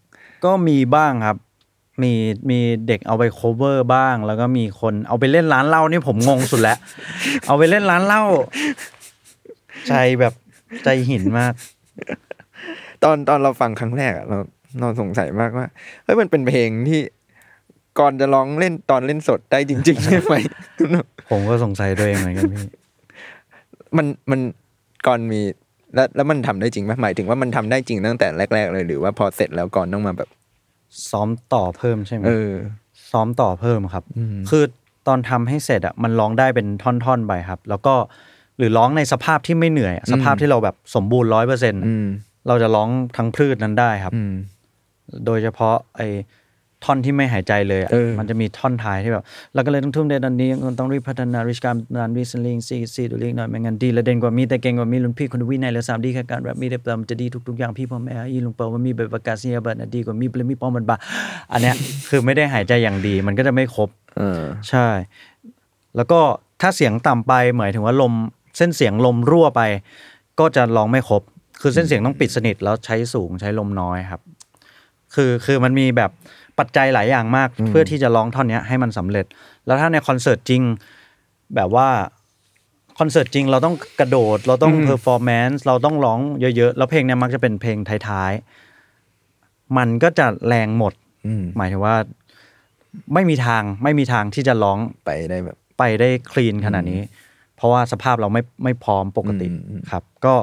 [0.45, 1.37] ก็มีบ้างครับ
[2.03, 2.13] มี
[2.51, 6.79] มีเด็กเอาไป cover บ้าง แล้วก็มีคนเอาไปเล่นร้านเหล้านี่ผมงงสุดแล้ว
[7.47, 8.23] เอาไปเล่นร้านเหล้า
[9.89, 10.33] ใจแบบ
[10.85, 11.53] ใจหินมาก
[13.03, 14.37] ตอนตอนเราฟังครั้งแรกอะเรา
[14.81, 15.67] เราสงสัยมากว่า
[16.05, 17.01] เฮ้ยมันเป็นเพลงที่
[18.01, 20.35] ก่อนจะร้องเล่นตอนเล่นสดได้จริงๆใช่ไหม
[21.31, 22.61] ผมก็สงสัยตัวเองเหมือนกันพี่
[23.97, 24.41] มันมัน
[25.07, 25.41] ก่อนมี
[25.95, 30.29] แล้วแล้วมันทำได้จริงไหมหมายถึงว่ามันทำได้จริงตั้งแต่แรก ๆ เลยหรือว่าพอเสร็จแล้วก่อนต้องมาแบบ
[31.11, 32.53] ซ้อมต่อเพิ่มใช่ไหมเออ
[33.11, 34.65] ซ้อมต่อเพิ่มครับอืมคือ
[35.07, 37.95] ตอนทำให้เสร็จอะมันร้องได้เป็นท่อนๆไปครับ แล้วก็
[38.59, 42.07] หรือร้องในสภาพที่ไม่เหนื่อยอะสภาพที่เราแบบสมบูรณ์ร้อยเปอร์เซ็นต์อืม
[42.49, 44.33] เราจะร้องทั้งพืชนั้นได้ครับอืม
[45.27, 46.09] โดยเฉพาะไอ้
[46.85, 60.97] ท่อนที่ไม่หายใจเลยอะเออ มันจะมีท่อนท้ายที่แบบแล้วก็เลยต้องทุ่มเทตอนนี้ต้องรีบพัฒนาริชการนานวิสลิงซีซีดูลิงหน่อยไม่งั้นดีและเด่นกว่ามีแต่เก่งกว่ามีลุนพี่คนวินัยและสามดีแค่การแรปมีแต่เปล่ามันจะดีทุกๆอย่างพี่พ่อแม่อีลุงเปาว่ามีแบบประกาศเสียบัตรดีกว่ามีเปลมีป้อมมันบา
[61.53, 61.75] อันเนี้ย
[62.09, 64.87] คือไม่ได้หายใจอย่างดี มันก็จะไม่ครบ เออ ใช่
[65.97, 66.21] แล้วก็
[66.61, 68.13] ถ้าเสียงต่ำไปหมายถึงว่าลม
[68.57, 69.63] เส้นเสียงลมรั่วไป
[70.41, 71.23] ก็จะร้องไม่ครบ
[71.61, 74.21] คือเส้นเสียงต้องปิดสนิทแล้วใช้สูงใช้ลมน้อยครับ
[75.15, 76.11] คือคือมันมีแบบ
[76.59, 79.27] ปัจจัยหลายอย่างมาก เพื่อที่จะร้องท่อนเนี้ยให้มันสำเร็จ
[79.67, 80.63] แล้วถ้าในคอนเสิร์ตจริง
[81.55, 81.89] แบบว่า
[82.99, 86.21] คอนเสิร์ตจริงเราต้องกระโดดเราต้อง performance เราต้องร้อง
[86.57, 90.93] เยอะๆ แล้วเพลงเนี้ยมักจะเป็นเพลงท้ายๆ มันก็จะแรงหมด
[91.27, 91.97] อืมหมายถึงว่า
[93.15, 97.01] ไม่มีทางไม่มีทางที่จะร้องไปได้แบบไปได้คลีนขนาดนี้
[97.57, 100.35] เพราะว่าสภาพเราไม่ไม่พร้อมปกติอืมอืมครับ ก็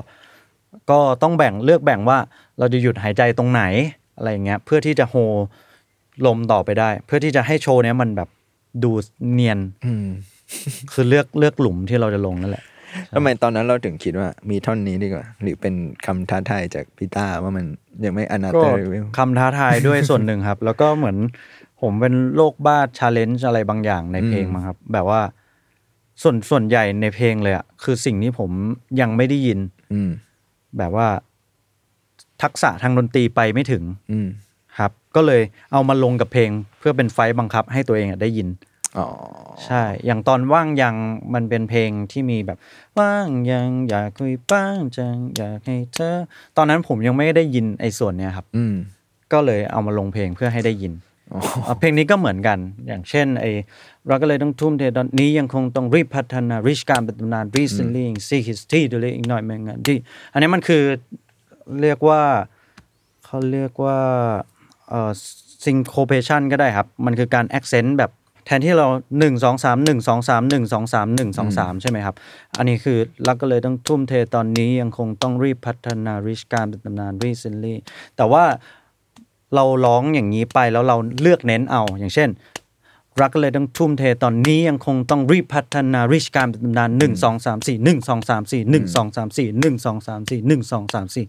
[0.92, 2.18] ก็ต้องแบ่งเลือกแบ่งว่า
[2.60, 3.64] เราจะหยุดหายใจตรงไหน
[4.18, 5.16] อะไรอย่างเงี้ย เพื่อที่จะโฮ
[6.26, 8.30] ลมต่อไปได้ เพื่อที่จะให้โชว์เนี้ยมันแบบ
[8.84, 8.92] ดู
[9.34, 10.06] เนียนอืม
[10.94, 12.64] คือเลือกเลือกหลุมที่เราจะลงนั่นแหละ
[13.16, 15.74] ทำไมตอนนั้นเราถึงคิดว่ามีท่อนนี้ดีกว่า หรือเป็น
[16.06, 17.66] คำท้าทายจากพี่ต้าว่ามัน
[18.04, 21.18] ยังไม่ Another Level คำท้าทายด้วยส่วนหนึ่งครับ แล้วก็เหมือน
[21.82, 25.22] ผมเป็นโรคบ้า challenge อะไรบางอย่างในเพลงอืมมั้งครับ แบบว่า
[26.22, 28.52] ส่วนส่วนใหญ่ในเพลงเลยอะคือสิ่งที่ผม
[29.02, 29.60] ยังไม่ได้ยิน
[29.94, 30.10] อืม
[30.78, 31.08] แบบว่า
[32.42, 34.51] ทักษะทางดนตรีไปไม่ถึง อืมครับ
[35.16, 38.50] ก็เลยเอามาลงกับเพลงเพื่อเป็นไฟต์บังคับให้ตัวเองอะได้ยิน
[38.98, 39.08] อ๋อ
[39.66, 40.96] ใช่ อย่างตอนว่างยัง
[41.34, 42.58] มันเป็นเพลงที่มีแบบ
[43.00, 46.18] ว่างยังอยากคุยบ้างจังอยากให้เธอ
[46.58, 48.76] ตอนนั้นผมยังไม่ได้ยินไอ้ส่วนเนี้ยครับ อืม
[49.34, 50.94] ก็เลยเอามาลงเพลงเพื่อให้ได้ยิน
[51.68, 53.52] อะเพลงนี้ก็เหมือนกัน อย่างเช่นไอ้
[54.08, 59.98] เราก็เลยต้องทุ่มเทตอนนี้ยังคงต้องรีบพัฒนา reach การเป็นตำนาน recently see his tea ดูเลยอีกหน่อยไม่งั้นที่
[60.34, 60.84] อันนี้มันคือ
[61.82, 62.22] เรียกว่า
[63.26, 64.00] เขาเรียกว่า
[64.92, 65.12] เอ่อ
[65.66, 68.12] syncopation ก็ได้ครับ มันคือการ accent แบบ
[68.46, 68.88] แทนที่เรา
[69.20, 72.16] 1 2 3 1 2 3 1 2 3 1 2 3 ใช่ไหมครับ
[72.58, 77.76] อันนี้คือเราก็เลยต้องทุ่มเทตอนนี้ยังคงต้องรีบพัฒนา reach การเป็นตำนาน recently
[78.18, 78.44] แต่ว่า
[79.56, 82.30] เราร้องอย่างนี้ไปแล้วเราเลือกเน้นเอา อย่างเช่น
[83.22, 91.26] รักก็เลยต้องทุ่มเทตอนนี้ยังคงต้องรีบพัฒนาริชการเป็นตำนานหนึ่งสองสามสี่หนึ่งสองสามสี่หนึ่งสองสามสี่หนึ่งสองสามสี่หนึ่งสองสามสี่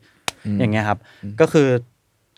[0.59, 0.99] อย่างเงี้ยครับ
[1.41, 1.69] ก็คือ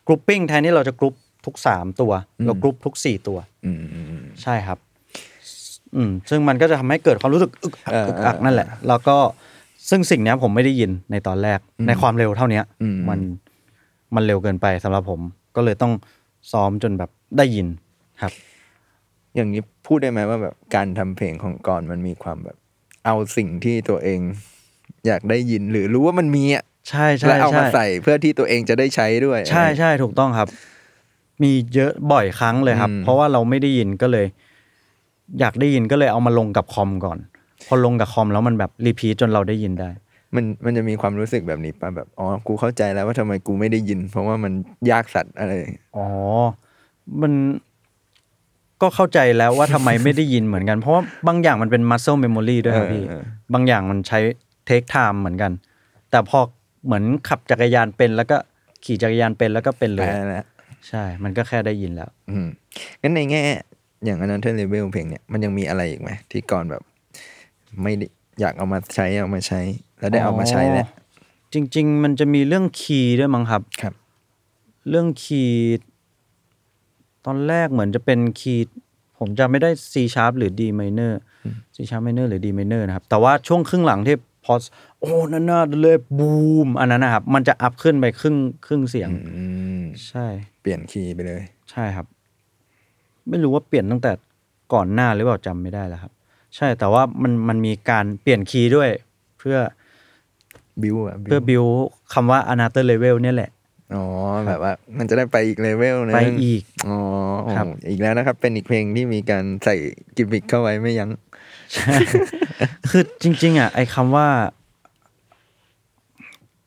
[0.06, 1.14] grouping แทนที่เราจะกรุ๊ป
[1.46, 2.12] ทุกสามตัว
[2.46, 4.78] เรากรุ๊ปทุกสี่ตัวอืมอืมอืมใช่ครับ
[5.96, 9.16] อืมซึ่งมันก็จะทำให้เกิดความรู้สึกอึกอักเอออึกอักเออนั่นแหละ แล้วก็
[9.90, 13.18] ซึ่งสิ่งเนี้ยผมไม่ได้ยินในตอนแรกในความเร็วเท่าเนี้ยอืมมัน
[14.14, 15.20] มันเร็วเกินไปสำหรับผม
[15.56, 15.92] ก็เลยต้อง
[16.52, 17.66] ซ้อมจนแบบได้ยิน
[18.22, 18.32] ครับ
[19.34, 22.56] อย่างนี้พูดได้ไหมว่าแบบการทำเพลงของกรมันมีความแบบ
[23.04, 24.20] เอาสิ่งที่ตัวเอง
[25.06, 30.48] อยากได้ยินหรือรู้ว่ามันมีอะ ใช่ใช่แล้วเอามาช่ใส่เพื่อที่ตัวเองจะได้ใช้ด้วย ใช่ใช่ถูกต้องครับ
[31.42, 34.26] มีเยอะบ่อยครั้งเลยครับอืมเพราะว่าเราไม่ได้ยินก็เลย
[35.40, 37.18] อยากได้ยินก็เลยเอามาลงกับคอมก่อน
[37.68, 39.90] พอลงกับคอมแล้วมันแบบรีพีทจนเราได้ยินได้
[40.34, 44.52] มันมันจะมีความรู้สึกแบบนี้ป่ะแบบอ๋อกูเข้าใจแล้วว่าทำไมกูไม่ได้ยิน เพราะว่ามัน
[44.90, 45.52] ยากสัตว์อะไร
[45.96, 46.06] อ๋อ
[47.22, 47.32] มัน
[48.82, 53.22] ก็เข้าใจแล้วว่าทำไมไม่ได้ยินเหมือนกัน เพราะว่าบางอย่างมันเป็น muscle memory ด้วยครับเออพี่เออ
[53.54, 54.18] บางอย่างมันใช้
[54.68, 55.52] take time เหมือนกัน
[56.10, 56.38] แต่พอ
[56.84, 58.36] เหมือนขับจักรยานเป็น แล้วก็
[58.84, 60.46] ขี่จักรยานเป็นแล้วก็เป็นเลยแพ้แล้ว
[60.88, 62.46] ใช่ มันก็แค่ได้ยินแล้ว อืม
[63.02, 63.42] งั้นในแง่
[64.04, 66.82] อย่าง Another Level เพลงเนี่ยมันยังมีอะไรอีกไหมที่ก่อนแบบ
[67.82, 68.06] ไม่ได้
[68.40, 69.60] อยากเอามาใช้เอามาใช้
[69.98, 70.86] แล้วได้เอามาใช้แหละ
[71.54, 73.94] จริง ๆ มันจะมีเรื่องคีย์ด้วยมั้งครับครับ
[74.88, 75.58] เรื่องคีย์
[77.24, 78.64] ตอนแรกเหมือนจะเป็นคีย์
[79.18, 81.12] ผมจำไม่ได้ C sharp หรือ D minor
[81.74, 84.54] C sharp minor หรือ D minor นะครับ แต่ว่าช่วงครึ่งหลังที่ พอ
[85.00, 86.32] โอ้นั่นน่าเลยบู
[86.66, 89.44] มอันนั้นนะครับ มันจะอัพขึ้นไปครึ่งครึ่งเสียงอื
[89.80, 90.26] มใช่
[90.60, 92.06] เปลี่ยนคีย์ไปเลย ใช่ครับ
[93.28, 94.12] ไม่รู้ว่าเปลี่ยนตั้งแต่
[94.74, 96.12] ก่อนหน้าหรือเปล่าจำไม่ได้แล้วครับ
[96.56, 98.90] ใช่แต่ว่ามันมันมีการเปลี่ยนคีย์ด้วย
[99.38, 99.58] เพื่อ
[100.82, 101.72] บิวอะเพื่อ build
[102.14, 103.50] คำว่า another level เนี่ยแหละ
[103.94, 104.04] อ๋อ
[104.46, 106.98] แบบว่ามันจะได้ไปอีกเลเวลนึงไปอีกอ๋อ
[107.42, 109.76] โอ้ครับอีกแล้วนะครับ เป็นอีกเพลงที่มีการใส่
[110.16, 111.10] กิมมิคเข้าไว้ไม่ยั้ง
[112.90, 114.28] คือจริง ๆ อะ ไอ้คำว่า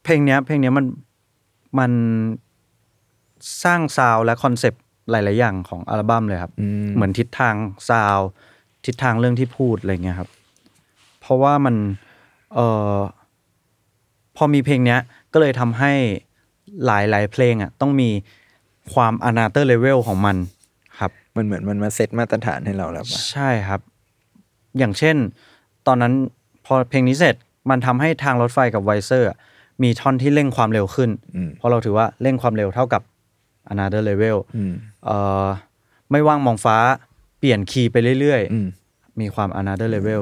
[0.03, 0.85] เพลงเนี้ย เพลงเนี้ยมัน
[1.79, 1.91] มัน
[3.63, 7.55] สร้าง sound และ concept หลาย ๆ อย่างของอัลบั้มเลยครับอืมเหมือนทิศทาง
[7.89, 8.27] sound
[8.85, 10.29] ทิศทางเรื่องที่พูดอะไรเงี้ยครับ
[11.19, 11.75] เพราะว่ามัน
[12.53, 12.97] เอ่อ
[14.35, 14.99] พอมีเพลงเนี้ย
[15.33, 15.93] ก็เลยทำให้
[16.85, 18.09] หลาย ๆ เพลงอะ ต้องมี
[18.93, 20.37] ความ another level ของมัน
[20.99, 23.81] ครับ มันเหมือนมันมาเซตมาตรฐานให้เราแล้วป่ะใช่ครับ
[24.77, 25.15] อย่างเช่น
[25.87, 26.13] ตอนนั้น
[26.65, 27.35] พอเพลงนี้เสร็จ
[27.69, 29.29] มันทำให้ทางรถไฟกับไวเซอร์
[29.83, 33.01] มีท่อนที่เร่งความเร็วขึ้นอืมเพราะเราถือว่าเร่งความเร็วเท่ากับ
[33.73, 34.73] another level อืม
[35.05, 35.45] เอ่อ
[36.11, 36.77] ไม่ว่างมองฟ้า
[37.39, 40.21] เปลี่ยน key ไปเรื่อยอืมๆมีความ another level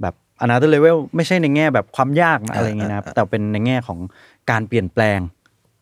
[0.00, 0.14] แบบ
[0.44, 3.98] another level ไม่ใช่ในแง่แบบความยากนะอะไรเงี้ยนะครับแต่เป็นในแง่ของ
[4.50, 5.18] การเปลี่ยนแปลง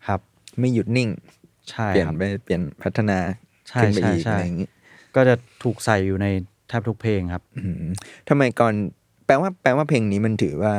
[0.08, 0.20] ครับ
[0.58, 1.08] ไม่หยุดนิ่ง
[1.70, 3.18] ใช่เปลี่ยนครับไปเปลี่ยนพัฒนา
[3.68, 4.68] ใช่ขึ้นไปอีกใช่ใช่อะไรอย่างนี้
[5.14, 6.26] ก็จะถูกใส่อยู่ใน
[6.68, 7.90] แทบทุกเพลงครับอืม
[8.28, 8.74] ทำไมก่อน
[9.26, 10.74] แปลว่าแปลว่าเพลงนี้มันถือว่า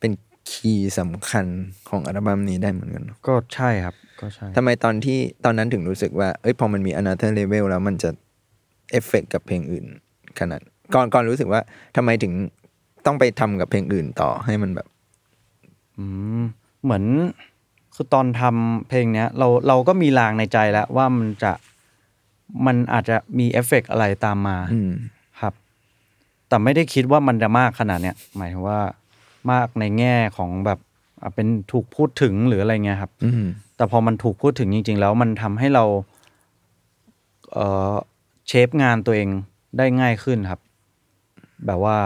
[0.00, 0.12] เป็น
[0.50, 1.46] คีย์สำคัญ
[1.88, 8.10] ของอัลบั้มนี้ได้เหมือนกันเนอะก็ใช่ครับ ก็ใช่ทำไมตอนที่ตอนนั้นถึงรู้สึกว่าเอ้ยพอมันมี another level แล้วมันจะ
[8.90, 9.84] เอฟเฟกกับเพลงอื่น
[10.38, 10.60] ขนาด
[10.94, 11.60] ก่อนก่อนรู้สึกว่า
[11.96, 12.32] ทำไมถึง
[13.06, 14.86] ต้องไปทำกับเพลงอื่นต่อให้มันแบบ
[15.98, 16.04] อื
[16.40, 16.42] ม
[16.84, 17.04] เหมือน
[17.94, 21.52] คือตอนทำเพลงเนี้ย เราเราก็มีลางในใจแล้วว่ามันจะ
[22.66, 24.90] มันอาจจะมีเอฟเฟกต์อะไรตามมาอืม
[25.40, 25.54] ครับ
[26.48, 28.80] แต่ไม่ได้คิดว่ามันจะมากขนาดเนี้ยหมายถึงว่า
[29.50, 30.78] มากในแง่ของแบบ
[31.22, 35.84] อะเป็นถูกพูดถึงหรืออะไรเงี้ยครับอืมแต่พอมันถูกพูดถึงจริง ๆ แล้วมันทำให้เรา
[37.52, 37.94] เอ่อ
[38.46, 39.28] เชฟงานตัวเอง
[39.78, 40.60] ได้ง่ายขึ้นครับ
[41.66, 41.98] แบบว่า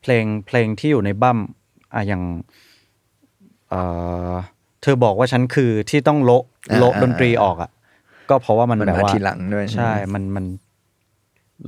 [0.00, 1.38] เพลงเพลงที่อยู่ในบั้ม
[1.94, 2.22] อะอย่าง
[3.68, 3.80] เอ่
[4.30, 4.32] อ
[4.82, 7.70] เธอบอกว่าฉันคือที่ต้องโละอ่าโละอ่าดนตรีออกอะ
[8.30, 10.44] ก็เพราะว่ามันมันแบบมาว่าทีหลังด้วยใช่ มันมัน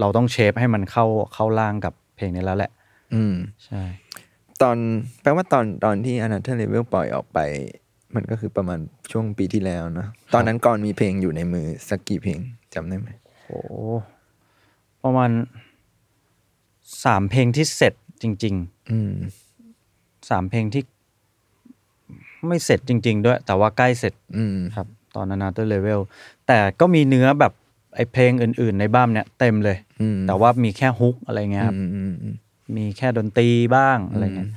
[0.00, 2.70] เราต้องเชฟให้มันเข้าเข้าร่างกับเพลงนี้แล้วแหละ
[3.14, 3.82] อืมใช่
[4.62, 4.76] ตอน
[5.22, 7.38] แปลว่าตอนตอนที่ another level ปล่อยออกไป
[8.14, 8.78] มันก็คือประมาณ
[9.12, 12.38] ช่วงปีที่แล้วเนอะตอนนั้นก่อนมีเพลงอยู่ในมือสักกี่เพลง
[12.74, 13.08] จำได้ไหม
[13.44, 13.58] โอ้
[15.04, 15.30] ประมาณ
[17.04, 18.54] สามเพลงที่เสร็จจริง
[18.90, 20.82] อืมๆสามเพลงที่
[22.46, 26.00] ไม่เสร็จจริง ๆ ด้วย แต่ว่าใกล้เสร็จ อืมครับ ตอน Another Level
[26.46, 27.52] แต่ก็มีเนื้อแบบ
[27.94, 32.34] ไอเพลงอื่น ๆ ในบ้ามเนี่ยเต็มเลยอืมแต่ว่ามีแค่ฮุกอะไรเงี้ยครับอืมอืมอืม
[32.76, 34.50] มีแค่ดนตรีบ้างอะไรเงี้ย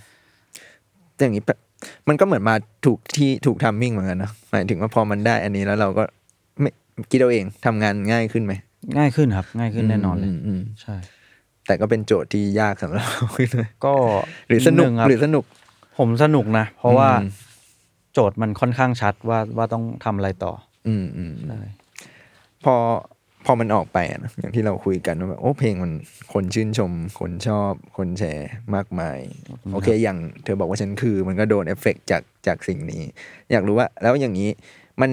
[1.16, 1.60] แต่อย่างนี้แบบ
[2.08, 6.04] มันก็เหมือนมาถูกที่ถูกทัมมิ่งเหมือนกันเนอะหมายถึงว่าพอมันได้อันนี้แล้วเราก็
[6.60, 6.70] ไม่
[7.12, 8.54] คิดเอาเองทำงานง่ายขึ้นไหม
[8.98, 10.96] ง่ายขึ้นครับ ง่ายขึ้นแน่นอนเลยมอืมใช่
[11.66, 13.94] แต่ก็เป็นโจทย์ที่ยากสำหรับเราขึ้นเลยก็
[14.48, 15.44] หรือสนุกดงครับหรือสนุก
[15.98, 17.49] ผมสนุกนะ เพราะว่าอืม
[18.14, 20.54] โจทย์มันค่อนข้างชัดว่าว่าต้องทำอะไรต่อ
[20.88, 21.60] อืมอืมใช่
[22.64, 22.76] พอ
[23.46, 25.94] พอมันออกไปอะนะอย่างที่เราคุยกันว่าแบบโอ้เพลงมัน
[26.34, 29.20] คนชื่นชม คนชอบคนแชร์มากมาย
[29.74, 33.02] โอเค อย่างเธอบอกว่าฉันคือ มันก็โดนเอฟเฟกต์จากจากสิ่งนี้
[33.52, 34.50] อยากรู้ว่า แล้วอย่างนี้
[35.02, 35.12] มัน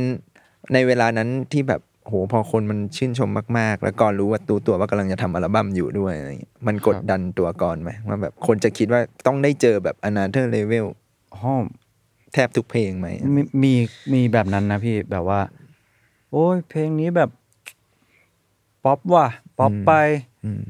[0.73, 10.87] ในเวลานั้นที่แบบโหพอคนมันชื่นชมมากๆ แล้วก่อนรู้ว่าตัวตัวว่ากำลังจะทำอัลบั้มอยู่ด้วยอะไรเงี้ยมันกดดันตัวก่อนไหมว่าแบบคนจะคิดว่าต้องได้เจอแบบ another level
[11.35, 11.55] อ๋อ
[12.33, 13.73] แทบทุกเพลงไหมมีมี
[14.13, 15.41] มีแบบนั้นนะพี่แบบว่า
[16.31, 17.31] โอ้ยเพลงนี้แบบ
[18.85, 19.27] ป๊อปว่ะ
[19.59, 19.93] ป๊อปไป
[20.45, 20.63] อืม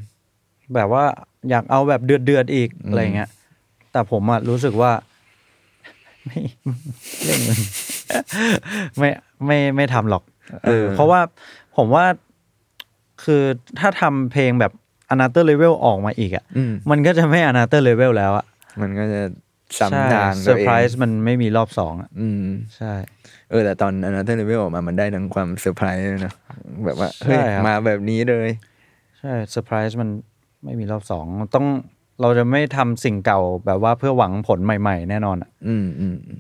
[0.75, 1.05] แบบว่า
[1.51, 3.31] อยากเอาแบบเดือดเดือดๆอีกอะไรเงี้ย
[3.93, 4.93] แต่ผมอะรู้สึกว่า
[6.25, 6.41] ไม่
[7.25, 7.59] เรื่องเงิน
[8.99, 9.11] ไม่
[9.47, 10.23] ไม่ไม่ทำหรอก
[10.67, 11.21] เออเพราะว่า
[11.77, 12.05] ผมว่า
[13.25, 13.43] คือ
[13.79, 14.73] ถ้าทำเพลงแบบ
[15.15, 18.47] another level ออกมาอีกอะอืมมันก็จะไม่ another level แล้วอะ
[18.83, 19.21] มันก็จะ
[19.75, 22.45] ใช่ซ้ำทางตัวเองส์ส์มันไม่มีรอบสองอะอืม
[22.77, 22.93] ใช่
[23.51, 26.35] เออแต่ตอน another level ออกมามันได้ทั้งความเซอร์ไพรส์เลยนะ
[26.85, 28.49] แบบว่าเฮ้ยใช่ครับมาแบบนี้เลย
[29.19, 30.09] ใช่เซอร์ไพรส์มัน
[30.65, 31.67] ไม่มีรอบสองต้อง
[32.21, 36.39] เราจะไม่ทำสิ่งเก่าแบบว่าเพื่อหวังผลใหม่ ๆ แน่นอนอะอืมอืมอืม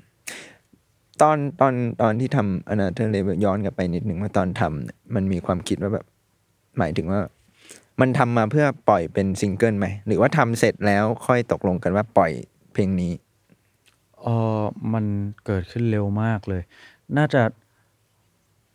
[1.22, 6.04] ตอนตอนตอนที่ทำ another level ย้อนกลับไปนิดหนึ่งว่าตอนทำเนี่ยมันมีความคิดว่าแบบ
[6.78, 7.20] หมายถึงว่า
[8.00, 12.32] มันทำมาเพื่อปล่อยเป็นซิงเกิลไหม หรือว่าทำเสร็จแล้วค่อยตกลงกันว่าปล่อย
[12.76, 13.12] เพลงนี้
[14.22, 14.26] เอ
[14.58, 14.60] อ
[14.92, 15.04] มัน
[15.46, 16.62] เกิดขึ้นเร็วมากเลย
[17.16, 17.42] น่าจะ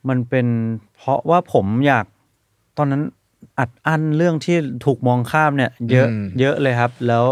[0.10, 0.48] มันเป็น
[0.96, 2.06] เพราะว่าผมอยาก
[2.78, 3.04] ตอนนั้น
[3.60, 7.26] อัดอั้นเรื่องที่ถูกมองข้ามเนี่ย เยอะอืม เยอะเลยครับแล้ว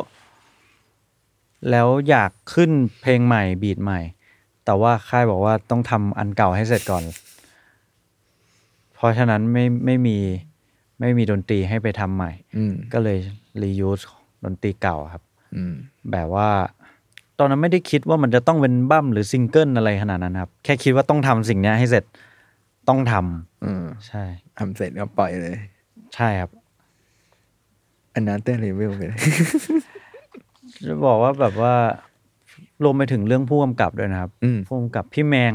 [1.70, 4.00] แล้วอยากขึ้นเพลงใหม่บีทใหม่
[4.66, 7.04] แต่ว่าค่ายบอกว่าต้องทำอันเก่าให้เสร็จก่อน
[8.96, 10.18] เพราะฉะนั้นไม่ไม่มี
[11.00, 13.18] ไม่มีดนตรีให้ไปทำใหม่ อืมก็เลย
[13.62, 14.04] reuse
[14.46, 15.24] ดนตรีเก่าครับ
[15.56, 15.74] อืม
[16.12, 16.50] แบบว่า
[17.40, 22.04] ตอนนั้นไม่ได้คิดว่ามันจะต้องเป็นบั้มหรือซิงเกิลอะไรขนาดนั้นครับ แค่คิดว่าต้องทำสิ่งเนี้ยให้เสร็จ
[22.90, 24.24] ต้องทำอืมใช่
[24.60, 25.56] ทำเสร็จก็ปล่อยเลย
[26.16, 26.52] ใช่ครับ
[28.20, 29.22] another level ไปเลย
[30.86, 31.74] จะบอกว่าแบบว่า
[32.84, 35.54] รวมไปถึงเรื่องผู้กำกับด้วยนะครับอืมผู้กำกับพี่แมง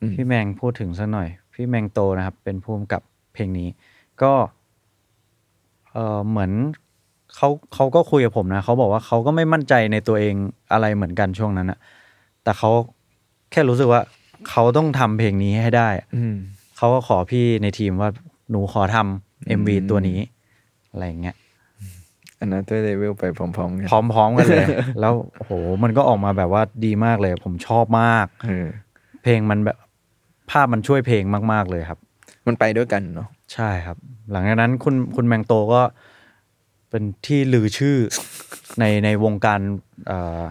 [0.00, 3.68] อืมพี่แมงพูดถึงสักหน่อย พี่แมงโตนะครับ เป็นผู้กำกับเพลงนี้
[4.22, 4.32] ก็
[5.92, 6.52] เออเหมือน
[7.34, 10.34] เขาเขาก็คุยกับผมนะเขาบอกว่าเขาก็ไม่มั่นใจในตัวเอง
[10.72, 11.78] อะไรเหมือนกันช่วงนั้นอะ
[12.42, 12.70] แต่เขา
[13.50, 14.00] แค่รู้สึกว่า
[14.50, 16.36] เขาต้องทำเพลงนี้ให้ได้อะอืม
[16.76, 18.10] เขาก็ขอพี่ในทีมว่า
[18.50, 20.18] หนูขอทำเอ็มวีตัวนี้
[20.92, 21.36] อะไรอย่างเงี้ย
[22.44, 24.66] another level ไปพร้อมๆกันพร้อมๆกันเลย
[25.00, 28.68] แล้วโอ้โหมันก็ออกมาแบบว่าดีมากเลย ผมชอบมากเออ
[29.22, 29.76] เพลงมันแบบ
[30.50, 31.98] ภาพมันช่วยเพลงมาก ๆเลยครับ
[32.46, 33.96] มันไปด้วยกันเนาะใช่ครับ
[34.30, 35.82] หลังจากนั้นคุณคุณแมงโตก็
[36.90, 37.96] เป็นที่ลือชื่อ
[38.80, 39.60] ในในวงการ
[40.06, 40.42] เอ่อ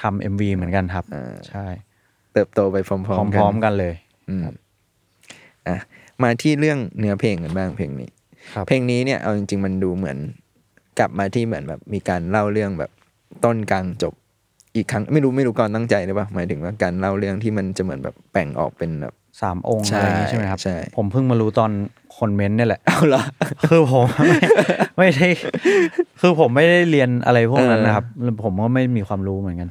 [0.00, 1.04] ทำเอ็มวีเหมือนกันครับ
[1.50, 1.66] ใช่
[2.32, 3.94] เติบโตไปพร้พอมๆกันร้อมๆกันเลย
[4.28, 4.42] อืม
[5.68, 5.78] อะ
[6.22, 8.08] มาที่เรื่องเนื้อเพลงกันบ้างเพลงนี้
[8.54, 10.18] ครับ เพลงนี้เนี่ยเอาจริง ๆ มันดูเหมือน
[10.98, 12.90] กลับมาที่เหมือนแบบมีการเล่าเรื่องแบบ
[13.44, 14.14] ต้นกลางจบ
[14.76, 21.70] อีกครั้งไม่รู้ไม่รู้ก่อนตั้งใจหรือเปล่าหมายถึงว่าการเล่าเรื่องที่มันจะเหมือนแบบแบ่งออกเป็นแบบ สามองค์ใช่อะไรอย่างงี้ใช่ไหมครับ ใช่ ผมเพิ่งมารู้ตอน
[22.18, 23.22] คนเมนต์เนี่ยแหละเอาละ
[23.68, 24.36] คือผมไม่
[24.98, 25.28] ไม่ได้
[26.20, 28.04] คือผมไม่ได้เรียนอะไรพวกนั้นนะครับ
[28.44, 29.68] ผมก็ไม่มีความรู้เหมือนกัน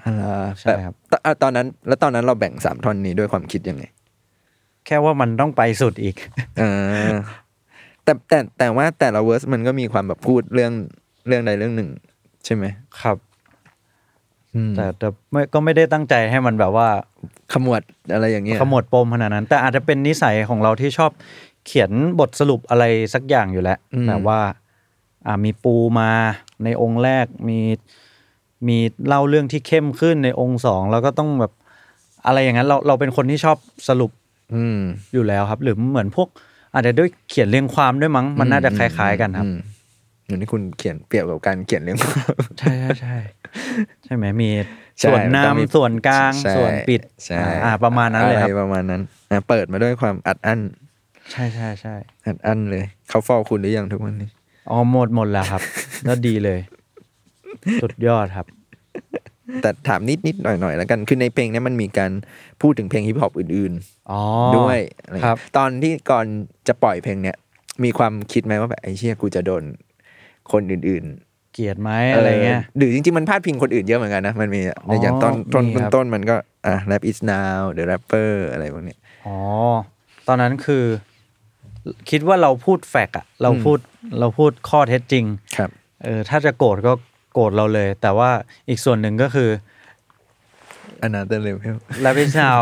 [0.59, 3.83] ใช่ครับตอะตอนนั้น แล้วตอนนั้นเราแบ่งสามท่อนนี้ด้วยความคิดยังไง
[4.85, 6.15] แค่ว่ามันต้องไปสุดอีก
[6.59, 6.63] เอ
[7.09, 7.13] อ
[8.03, 10.71] แต่แต่แต่ว่าแต่ละเวอร์สมันก็มีความแบบพูดเรื่อง
[11.27, 11.89] เรื่องใดเรื่องหนึ่ง
[12.45, 12.65] ใช่ไหม
[13.01, 13.28] ครับอืม
[14.75, 16.87] แต่แต่ไม่ก็ไม่ได้ตั้งใจให้มันแบบว่า
[17.53, 17.81] ขมวด
[18.13, 21.11] อะไรอย่างเงี้ยขมวดปมขนาดนั้น แต่อาจจะเป็นนิสัยของเราที่ชอบ
[21.65, 22.83] เขียนบทสรุปอะไร
[23.13, 24.39] สักอย่างอยู่แล้วแบบว่า
[25.27, 26.11] อ่ามีปูมา
[26.63, 27.59] ในองค์แรกมี
[28.67, 31.51] มีเล่าเรื่องที่เข้มขึ้นในองค์สองแล้วก็ต้องแบบ
[32.25, 33.57] อะไรอย่างนั้นเราเราเป็นคนที่ชอบ
[33.87, 34.11] สรุป
[34.55, 34.79] อืม
[35.13, 36.27] อยู่แล้วครับ หรือเหมือนพวก
[36.73, 39.59] อาจจะด้วยเขียนเรียงความด้วยมั้ง มันน่าจะคล้าย ๆ กันครับอืม
[40.25, 41.97] อย่างที่คุณเขียนเปรียบกับการเขียนเรื่อง
[42.59, 43.15] ใช่ใช่ใช่
[44.05, 44.49] ใช่ไหมมี
[44.99, 50.59] ใช่ส่วนต้องมีนำส่วนกลาง ใช่ส่วนปิดใช่ อ่า ประมาณนั้นเลยครับอะไประมาณนั้นอะเปิดมาด้วยความอัดอั้น
[51.31, 51.95] ใช่ใช่ใช่
[52.27, 54.29] อัดอั้นเลยเขาฟอลคุณหรือยังทุกวันนี้
[54.69, 55.61] อ๋อหมดหมดแล้วครับ
[56.05, 56.59] แล้วดีเลย
[57.81, 58.47] สุดยอดครับ
[59.61, 62.11] แต่ถามนิดนิดหน่อยหน่อยแล้วกันคือในเพลงเนี้ยมันมีการ
[62.61, 63.73] พูดถึงเพลงฮิปฮอปอื่น
[64.11, 66.25] อ๋อ ๆ ด้วยอะไรครับเงี้ยตอนที่ก่อน
[66.67, 67.37] จะปล่อยเพลงเนี้ย
[67.83, 69.63] มีความคิดไหมว่าแบบไอ้เชี่ยกูจะโดน
[70.51, 76.35] คนอื่นๆ เกลียดไหมอะไรเงี้ยหรือจริงๆ มันพาดพิงคนอื่นเยอะเหมือนกันนะ มันมีในอย่างต้นต้นมีครับต้นมันก็
[76.67, 79.37] อะ rap is now the rapper อะไรพวกเนี้ยอ๋อ
[80.27, 80.85] ตอนนั้นคือ
[82.09, 83.79] คิดว่าเราพูดแฟกอะเราพูด
[84.19, 85.25] เราพูดข้อเท็จจริง
[85.57, 85.69] ครับ
[86.03, 86.93] เออถ้าจะโกรธก็
[87.33, 88.29] โกรธเราเลย แต่ว่า
[88.69, 89.49] อีกส่วนหนึ่งก็คือ
[91.07, 92.59] another level Rap Is Now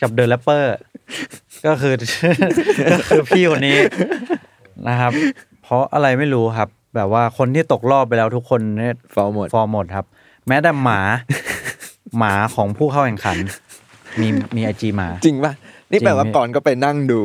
[0.00, 0.76] กับ The Rapper
[1.66, 1.94] ก็คือ
[2.92, 3.76] ก็คือพี่คนนี้
[4.88, 5.12] นะครับ
[5.62, 10.06] เพราะอะไรไม่รู้ครับ แบบว่าคนที่ตกรอบไปแล้วทุกคนเนี่ย follow หมด follow หมดครับ
[10.48, 11.00] แม้แต่หมา
[12.18, 13.38] หมาของผู้เข้าแข่งขัน
[14.20, 15.52] มีมี IG หมา จริงป่ะ
[15.90, 17.20] นี่แปลว่าจริงก่อนก็ไปนั่งดู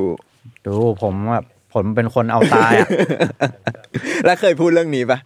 [0.65, 2.89] ดูผมแบบผมเป็นคนเอาตายอะ
[4.25, 5.19] แล้วเคยพูดเรื่องนี้ป่ะ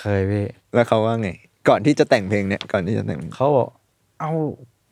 [0.00, 1.30] เคยพี่ แล้วเขาว่าไง
[1.68, 3.68] ก่อนที่จะแต่งเพลงเนี้ยก่อนที่จะแต่งเพลงเขาบอก
[4.20, 4.32] เอา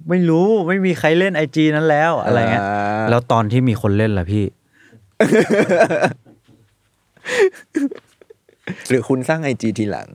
[0.09, 4.45] ไม่รู้ไม่มีใครเล่นไอจีนั้นแล้วอะไรเงี้ยอ่าแล้วตอนที่มีคนเล่นล่ะพี่
[8.88, 10.09] หรือคุณสร้างไอจีทีหลัง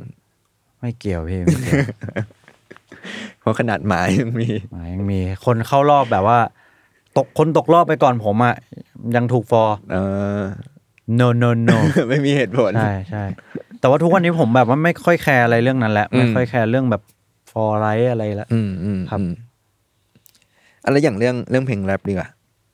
[0.79, 1.83] ไม่เกี่ยวพี่ไม่เกี่ยว
[3.39, 6.39] เพราะขนาดหมายังมีอ่ายังมี คนเข้ารอบแบบว่า
[7.17, 8.55] ตกคนตกรอบไปก่อนผมอะ
[9.15, 9.97] ยังถูก follow เอ
[10.39, 10.41] อ
[11.19, 11.77] no no no
[12.09, 13.23] ไม่มีเหตุผลใช่ใช่
[13.79, 17.01] แต่ว่าทุกวันนี้ผมแบบว่าไม่ค่อย careอะไรเรื่องนั้นแล้วอืมไม่ค่อย careเรื่องแบบ
[17.51, 19.33] follow ไรอะไรแล้วอืมอืมครับอืม
[20.85, 22.29] อะไรอย่างเรื่องเรื่องเพลงแรปดีกว่า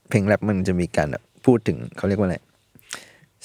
[0.10, 2.38] เพลงแรปมันจะมีการแบบพูดถึงเขาเรียกว่าอะไร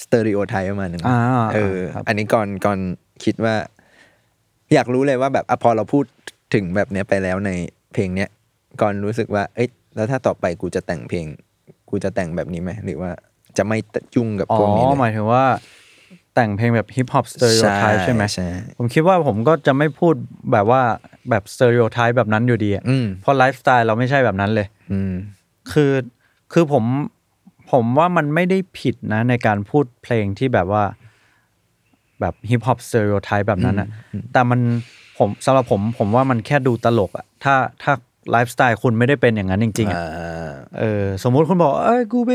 [0.03, 1.19] stereotype ประมาณหนึ่งอ่า
[1.53, 2.79] เออครับ อันนี้ก่อนก่อน
[3.23, 3.55] คิดว่า
[4.73, 6.05] อยากรู้เลยว่าแบบอะพอเราพูด
[6.53, 7.51] ถึงแบบเนี้ยไปแล้วใน
[7.93, 8.29] เพลงเนี้ย
[8.81, 11.25] ก่อนรู้สึกว่า เอ้ยแล้วถ้าต่อไปกูจะแต่งเพลง
[11.89, 13.11] กูจะแต่งแบบนี้ไหมหรือว่า
[13.57, 13.77] จะไม่
[14.15, 15.45] ยุ่งกับอ๋อพวกนี้เลยหมายถึงว่า
[16.35, 18.45] แต่งเพลงแบบฮิปฮอป stereotype ใช่ไหมใช่
[18.77, 20.13] ผมคิดว่าผมก็จะไม่พูด
[20.53, 20.81] แบบว่า
[21.29, 25.13] แบบ stereotype แบบนั้นอยู่ดีอะอืม เพราะไลฟ์สไตล์เราไม่ใช่แบบนั้นเลย อืม
[25.71, 25.91] คือ
[26.53, 26.83] คือผม
[27.71, 30.83] ผมว่ามันไม่ได้ผิดนะในการพูดเพลงที่แบบว่า
[32.19, 33.87] แบบฮิปฮอป stereotype แบบนั้นอะ
[34.33, 34.59] แต่มัน
[35.17, 37.93] ผมสำหรับผมผมว่ามันแค่ดูตลกอะถ้าถ้า
[38.31, 40.49] ไลฟ์สไตล์คุณไม่ได้เป็นอย่างนั้นจริงๆอะอ่า
[40.79, 42.31] เออสมมุติคุณบอก เอ้ยกูไป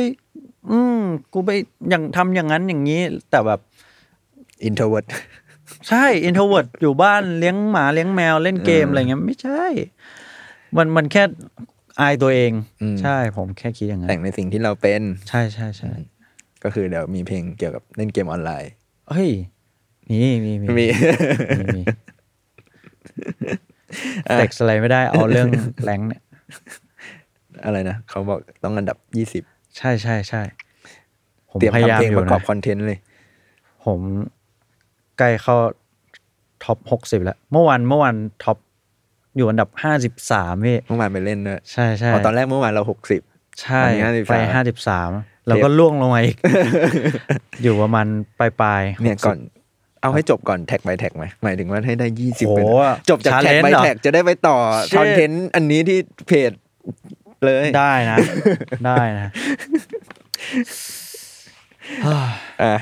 [0.70, 1.00] อืม
[1.32, 1.50] กูไป
[1.90, 3.60] อย่างทำอย่างนั้นอย่างนี้ แต่แบบ
[4.64, 5.06] introvert
[5.88, 9.64] ใช่ introvert อยู่บ้านเลี้ยงหมาเลี้ยงแมวเล่นเกมเออออะไรเงี้ยไม่ใช่
[10.76, 11.22] มันมันแค่
[12.00, 15.92] อายตัวเองอืม ใช่ผมแค่คิดอย่างนั้นแต่งในสิ่งที่เราเป็น ใช่ใช่ใช่
[16.64, 18.72] ก็คือเดี๋ยวมีเพลงเกี่ยวกับเล่นเกมออนไลน์
[19.10, 19.30] เฮ้ย
[20.10, 20.86] มีมีมีมี
[21.58, 21.82] มีมี
[24.38, 25.48] เด็กอะไรไม่ได้เอาเรื่อง
[25.84, 26.22] แรงเนี่ย
[27.64, 29.42] อะไรนะ เขาบอกต้องอันดับยี่สิบ
[29.76, 30.42] ใช่ใช่ใช่
[31.50, 32.98] ผมเตรียมพยายาทำมเพลงอปยู่ระกอบนะคอนเทนต์เลย
[33.84, 34.00] ผม
[35.18, 35.56] ใกล้เข้า
[36.64, 38.58] ท็อปหกสิบแล้ว เมื่อวานเมื่อวานท็อป
[39.36, 43.20] อยู่อันดับห้าสิบสามพี่เมื่อวานไปเล่นด้วยใช่ใช่อ๋อตอนแรกเมื่อวานเราหกสิบ
[43.62, 45.10] ใช่วันนี้53ไปห้าสิบสาม
[45.46, 46.36] แล้วก็ล่วงลงมาอีก
[47.62, 48.06] อยู่ประมาณ
[48.38, 49.38] ปลายปลายๆเนี่ย60ก่อน
[50.02, 52.60] เอาให้จบก่อนแท็กไปแท็กไหมหมายถึงว่าให้ได้ยี่สิบโห
[53.10, 54.56] จบจากแท็ก challenge ไปเหรอแท็กจะได้ไปต่อ
[54.90, 56.52] Shit คอนเทนต์อันนี้ที่เพจ
[57.44, 58.16] เลยได้นะ
[58.86, 59.30] ได้นะ
[62.62, 62.74] อะ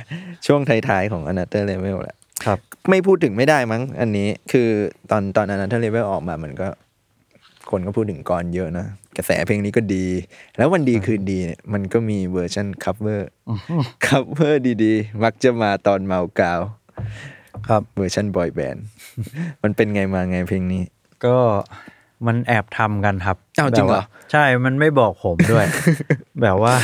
[0.47, 2.59] ช่วงท้ายๆของ Another Level แหละ ครับ
[2.91, 4.69] ไม่พูดถึงไม่ได้มั้ง อันนี้คือ
[5.11, 6.69] ตอนตอน Another Level ออกมามันก็
[7.71, 10.07] คนก็พูดถึงกรเยอะนะ กระแสเพลงนี้ก็ดี
[10.57, 16.61] แล้ววันดีคืนดีเนี่ยมันก็มี version cover cover ดีๆ มักจะมาตอนเมากาว
[17.69, 18.85] ครับ version boy band
[19.63, 20.83] มันเป็นไงมาไงเพลงนี้
[21.25, 21.37] ก็
[22.27, 25.65] มันแอบทำกันครับอ้าวจริงเหรอแบบว่าใช่มันไม่บอกผมด้วย
[26.43, 26.75] แบบว่า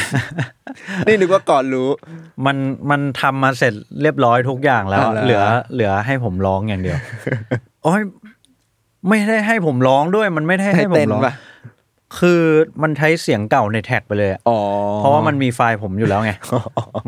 [1.06, 1.88] นี่นึกว่าก่อนรู้
[2.46, 2.56] มัน
[2.90, 5.42] มันทำมาเสร็จเรียบร้อยทุกอย่างแล้วอ่าเหรอเหลือ
[5.74, 6.98] เหลือให้ผมร้องอย่างเดียว
[7.84, 8.02] โอ้ย
[9.08, 11.34] ไม่ได้ให้ผมร้องด้วย มันไม่ได้ให้ให้ผเต้มนร้องปะ
[12.18, 12.42] คือ
[12.82, 14.58] มันใช้เสียงเก่าในแท็กไปเลยอะอ๋อ
[14.98, 16.32] เพราะว่ามันมีไฟล์ผมอยู่แล้วไง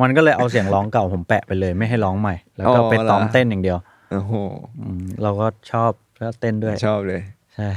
[0.03, 3.79] มันก็เลยเอาเสียงร้องเก่าผมแปะไปเลย ไม่ให้ร้องใหม่ แล้วก็อ๋อไปซ้อมเหรอเต้นอย่างเดียว
[4.13, 4.33] โอ้โห
[4.81, 7.21] อืมเราก็ชอบแล้วเต้นด้วยชอบเลย
[7.57, 7.71] ใช่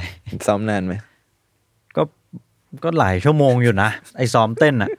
[0.46, 0.94] ซ้อมนานไหม
[1.96, 2.02] ก็
[2.84, 4.90] ก็หลายชั่วโมงอยู่นะ ไอ้ซ้อมเต้นอะ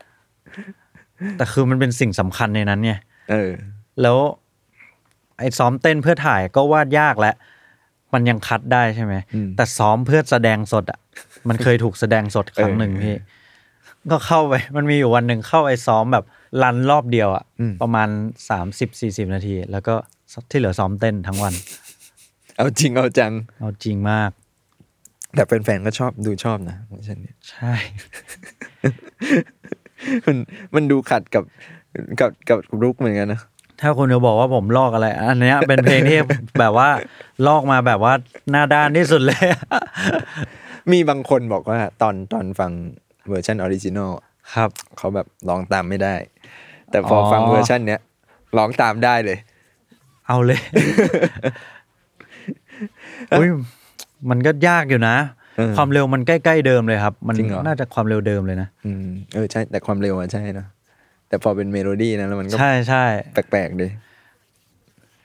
[1.37, 2.99] แต่คือมันเป็นสิ่งสำคัญในนั้นเนี่ย
[3.31, 3.49] เออ
[4.01, 4.17] แล้ว
[5.39, 7.35] ไอ้ซ้อมเต้นเพื่อถ่ายก็วาดยากแล้ว
[8.13, 10.99] มันยังคัดได้ใช่ไหมอืม แต่ซ้อมเพื่อแสดงสดอะ
[11.49, 13.15] มันเคยถูกแสดงสดครั้งหนึ่งเออพี่
[14.11, 16.25] ก็เข้าไป มันมีอยู่วันหนึ่งเข้าไปซ้อมแบบ
[16.63, 18.09] รันรอบเดียวอะอืม ประมาณ
[18.49, 19.93] สามสิบสี่สิบนาที แล้วก็
[20.51, 21.53] ที่เหลือซ้อมเต้นทั้งวัน
[22.55, 24.31] เอาจริงเอาจัง เอาจริงมาก
[25.35, 27.73] แต่แฟนๆก็ชอบดูชอบนะเวอร์ชันนี้ใช่
[30.25, 30.35] มัน
[30.75, 31.43] มันดูขัดกับ
[32.19, 33.41] กับกับ look เหมือนกันนะ
[33.81, 36.19] ถ้าคุณจะบอกว่าผมลอกอะไร อันเนี้ยเป็นเพลงที่
[36.59, 36.89] แบบว่า
[37.47, 38.13] ลอกมาแบบว่า
[38.51, 39.43] หน้าด้านที่สุดเลย
[40.91, 42.71] มีบางคนบอกว่า ตอนตอนฟัง
[43.29, 44.11] version original
[44.53, 46.15] ครับ เขาแบบร้องตามไม่ได้
[46.91, 48.01] แต่พอออฟังเวอร์ชันเนี้ย
[48.57, 49.37] ร้องตามได้เลย
[50.27, 50.61] เอาเลย
[53.39, 53.49] อุ้ย
[54.29, 55.15] มันก็ยากอยู่นะ
[55.57, 60.67] เออความเร็วมันใกล้ๆเดิมเลยครับ มันจริงเหรอ น่าจะความเร็วเดิมเลยนะ อืมเออใช่แต่ความเร็วอะใช่เนอะ
[61.27, 63.87] แต่พอเป็นเมโลดี้นะแล้วมันก็ใช่ใช่แปลกๆดิ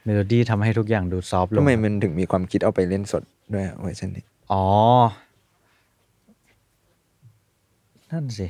[0.04, 3.22] เมโลดี้ทำให้ทุกอย่างดู soft ลงทำไมมันถึงมีความคิดเอาไปเล่นสด
[3.54, 4.64] ด้วยอะเวอร์ชันนี้ อ๋อ
[8.10, 8.48] นั่นสิ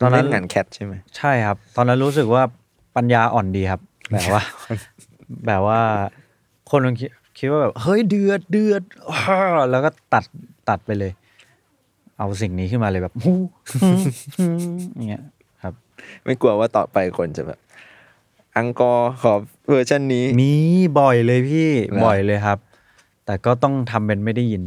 [0.00, 2.42] ตอนนั้นเล่นงานแคทใช่ไหม ใช่ครับ ตอนนั้นรู้สึกว่า
[2.96, 3.80] ปัญญาอ่อนดีครับ
[4.12, 4.42] แบบว่า
[5.46, 5.80] แบบว่า
[6.70, 9.38] คนมันคิด คิดว่าแบบเฮ้ยเดือดเดือดอ้า
[9.70, 10.24] แล้วก็ตัด
[10.68, 11.12] ตัดไปเลย
[12.18, 13.40] เอาสิ่งนี้ขึ้นมาเลยแบบฮู้
[13.82, 13.98] ฮู้
[14.38, 14.48] ฮู้
[14.94, 15.24] อย่างเงี้ย
[15.62, 15.74] ครับ
[16.24, 17.58] ไม่กลัวว่าต่อไปคนจะแบบ
[18.56, 19.34] encore ขอ
[19.68, 20.52] เวอร์ชันนี้ มี
[20.98, 22.58] บ่อยเลยพี่เหรอบ่อยเลยครับ
[23.26, 24.62] แต่ก็ต้องทำเป็นไม่ได้ยิน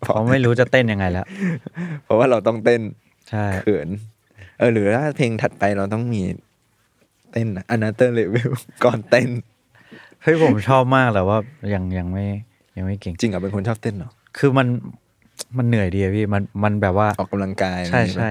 [0.00, 1.26] เพราะไม่รู้จะเต้นยังไงแล้ว
[2.02, 2.80] เพราะว่าเราต้องเต้น
[3.30, 3.88] ใช่เขิน
[4.58, 6.22] เออหรือถ้าเพลงถัดไปเราต้องมี
[7.32, 8.50] เต้น Another Level
[8.84, 9.28] ก่อนเต้น
[10.24, 11.36] เฮ้ยผมชอบมากแต่ว่า
[11.74, 12.26] ยังยังไม่
[12.76, 14.66] ยังไม่เก่งจริงเหรอเป็นคนชอบเต้นเหรอคือมัน
[15.56, 18.30] มันเหนื่อยดีอะพี่มันมันแบบว่าออกกำลังกายใช่อะไรอย่างเงี้ยใช่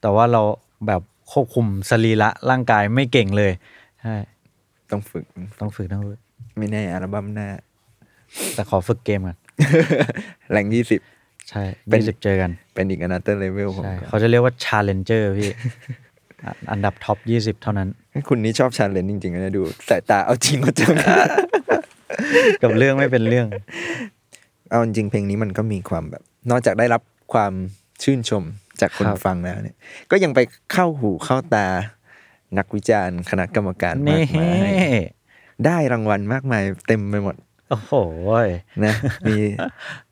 [0.00, 0.42] แต่ว่าเรา
[0.86, 1.02] แบบ
[1.32, 3.52] ควบคุมสรีระร่างกายไม่เก่งเลย
[4.02, 4.16] ใช่
[4.90, 5.24] ต้องฝึก
[5.60, 6.18] ต้องฝึกต้องฝึก
[6.58, 7.48] ไม่แน่อัลบั้มหน้า
[8.54, 9.38] แต่ขอฝึกเกมก่อน
[10.52, 11.00] แรงยี่สิบ
[11.48, 15.50] ใช่เป็นยี่สิบเจอกัน เป็นอีก Another Level ผมใช่เขาจะเรียกว่า challenger พี่
[16.44, 17.88] อะอันดับท็อปยี่สิบเท่านั้น
[18.28, 20.94] คุณนี่ชอบชาเลนจ์จริงๆนะดูสายตาเอาจริงเอาจัง
[22.62, 23.46] กับเรื่องไม่เป็นเรื่อง
[24.70, 27.02] เอาจริงๆเพลงนี้มันก็มีความแบบ นอกจากได้รับ
[27.32, 27.52] ความ
[28.02, 28.42] ชื่นชม
[28.80, 29.76] จากคนครับฟังแล้วเนี่ย
[30.10, 30.40] ก็ยังไป
[30.72, 31.66] เข้าหูเข้าตา
[32.58, 34.50] นักวิจารณ์คณะกรรมการมานี่กมา
[34.94, 35.00] ย
[35.66, 37.36] ได้รางวัลมากมายเต็มไปหมด
[37.70, 37.94] โอ้โห
[38.84, 38.94] นะ
[39.26, 39.36] มี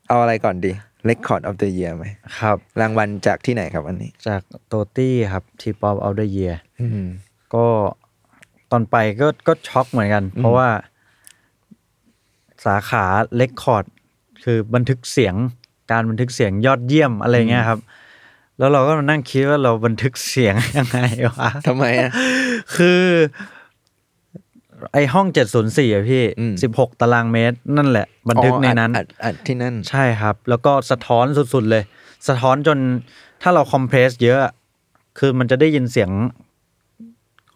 [0.07, 0.71] เอาอะไรก่อนดี
[1.09, 2.05] Record of the Year ไหม
[2.39, 7.07] ครับ รางวัลจากที่ไหนครับอันนี้ จากโตตี้ครับทีป๊อปเอาเดเยียอืม
[7.55, 7.65] ก็
[8.71, 10.69] ตอนไปก็ก็ช็อกเหมือนกัน เพราะว่า
[12.65, 13.05] สาขา
[13.35, 13.85] เลคคอร์ด
[14.43, 15.35] คือบันทึกเสียง
[15.91, 17.79] การบันทึกเสียงยอดเยี่ยมอะไรเงี้ยครับ
[18.57, 20.99] แล้วเราก็มานั่งคิดว่าเราบันทึกเสียงยังไง
[21.29, 22.11] วะทำไมอะ
[22.75, 23.01] คือ
[24.93, 31.83] ไอห้องเจ็ดศูนย์สี่อะพี่อืมสิบหกตารางเมตร นั่นแหละ บันทึกในนั้นอ๋ออัดอัดอัดที่นั่นใช่ครับ แล้วก็สะท้อนสุดๆเลย
[32.27, 32.77] สะท้อนจน
[33.41, 34.53] ถ้าเราคอมเพรสเยอะอะ
[35.19, 36.09] คือมันจะได้ยินเสียง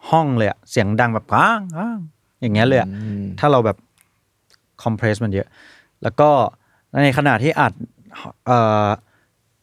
[0.10, 1.99] ห้องเลยอะเสียงดังแบบก้างก้าง
[2.41, 3.78] อย่างเงี้ยเลยอะอืมถ้าเราแบบ
[4.84, 5.47] คอมเพรสมันเยอะ
[6.04, 6.30] แล้วก็
[7.04, 7.74] ในขณะที่อัด
[8.45, 8.88] เอ่อ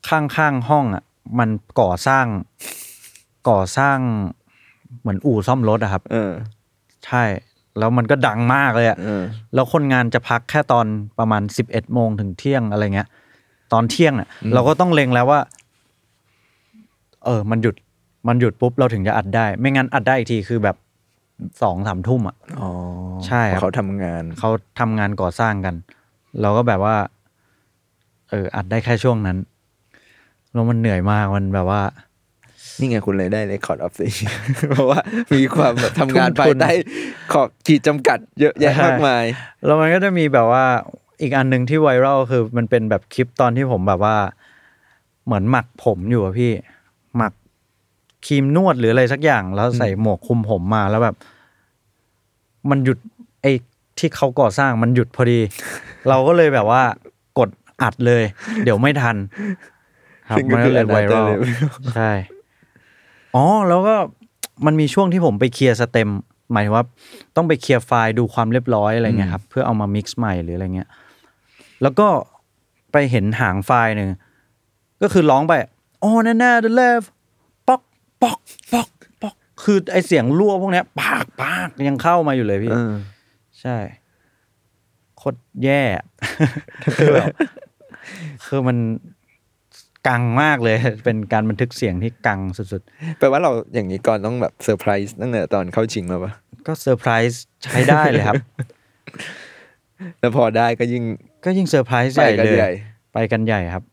[0.09, 1.03] ข้างๆห้องอะ
[1.39, 1.49] มัน
[1.81, 2.27] ก่อสร้าง
[3.51, 3.99] ก่อสร้าง
[5.01, 6.31] เหมือนอู่ซ่อมรถอะครับเออ
[7.07, 7.25] ใช่
[7.79, 9.23] แล้วมันก็ดังมากเลยอะเออ
[9.55, 10.87] แล้วคนงานจะพักแค่ตอน
[11.19, 13.09] ประมาณสิบเอ็ดโมงถึงเที่ยงอะไรเงี้ย
[13.73, 15.41] ตอนเที่ยงเนี่ยเราก็ต้องเล็งแล้วว่า
[17.25, 17.75] เออ มันหยุด
[18.27, 20.77] มันหยุดปุ๊บเราถึงจะอัดได้ ไม่งั้นอัดได้อีกทีคือแบบ
[21.63, 22.71] สองสามทุ่มอะอ๋อ
[23.27, 24.51] ใช่ครับเพาะเขาทำงานเขา
[24.81, 25.75] ทำงานก่อสร้างกัน
[26.41, 26.97] เราก็แบบว่า
[28.31, 29.37] เอออัดได้แค่ช่วงนั้น
[30.53, 31.83] แล้วมันเหนื่อยมากมันแบบว่า
[32.79, 34.37] นี่ไงคุณเลยได้ Record of the Year
[34.71, 35.01] เพราะว่า
[35.35, 36.71] มีความแบบทำงานทุ่มทุนภายใต้
[37.33, 39.25] ขอบขีดจำกัดเยอะแยะใช่มากมาย
[39.65, 40.65] แล้วมันก็จะมีแบบว่า
[41.23, 44.17] อีกอันหนึ่งที่ไวรัลคือ มันเป็นแบบคลิปตอนที่ผมแบบว่า
[45.25, 46.80] เหมือนหมักผมอยู่อะพี่หมัก
[48.27, 51.17] ครีมนวดหรืออะไรสักอย่าง แล้วใส่หมวกคลุมผมมาแล้วแบบ
[52.71, 52.99] มันหยุด
[53.43, 53.53] ไอ้
[53.99, 55.41] ที่เขาก่อสร้างมันหยุดพอดี
[56.09, 56.83] เราก็เลยแบบว่า
[57.39, 57.49] กด
[57.83, 58.23] อัดเลย
[58.65, 59.17] เดี๋ยวไม่ทัน
[60.29, 62.13] ครับซึ่งก็มันคืก็อเลยไวรัล Another Level ใช่
[63.35, 63.97] อ๋อแล้วก็
[64.67, 66.09] มันมีช่วงที่ผมไปเคลียร์สเต็ม
[66.53, 66.85] หมายถึงว่า
[67.37, 70.89] ต้องไปเคลียร์ไฟล์ดูความเรียบร้อยอะไรเงี้ยครับ เพื่อเอามามิกซ์ใหม่หรืออะไรเงี้ย
[71.83, 72.07] แล้วก็
[72.93, 74.09] ไปเห็นหางไฟล์หนึ่ง
[75.03, 75.53] ก็คือร้องไป
[76.03, 77.09] อ๋อแน่ๆ the left
[78.23, 78.39] ป๊อก
[78.73, 82.95] ป๊อกป๊อกป๊อกคือไอเสียงรั่วพวกเนี้ยปากปากยังเข้ามาอยู่เลยพี่เออ
[83.61, 83.77] ใช่
[85.19, 85.83] โคตรแย่
[86.97, 87.29] คือแบบ
[88.47, 88.79] คือมัน
[90.09, 92.83] กังมากเลย เป็นการบันทึกเสียงที่กังสุด
[93.19, 98.37] แปลว่าเราอย่างนี้ก่อนต้องแบบเซอร์ไพรส์ตั้งแต่ตอนเข้าชิงแล้วปะๆก็เซอร์ไพรส์ใช้ได้เลยครับ
[100.21, 101.05] แล้วพอได้ก็ยิ่ง
[101.45, 102.73] ก็ยิ่งเซอร์ไพรส์ไปใหญ่กันเลยใหญ่
[103.13, 103.85] ไปกันใหญ่ครับ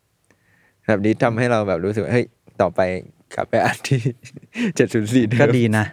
[0.88, 2.26] แบบนี้ทำให้เราแบบรู้สึกว่าเฮ้ย
[2.62, 2.82] ต่อไป
[3.36, 4.00] กลับไปอัดที่
[4.76, 5.86] เจ็ดศูนย์สี่ก็ดีนะ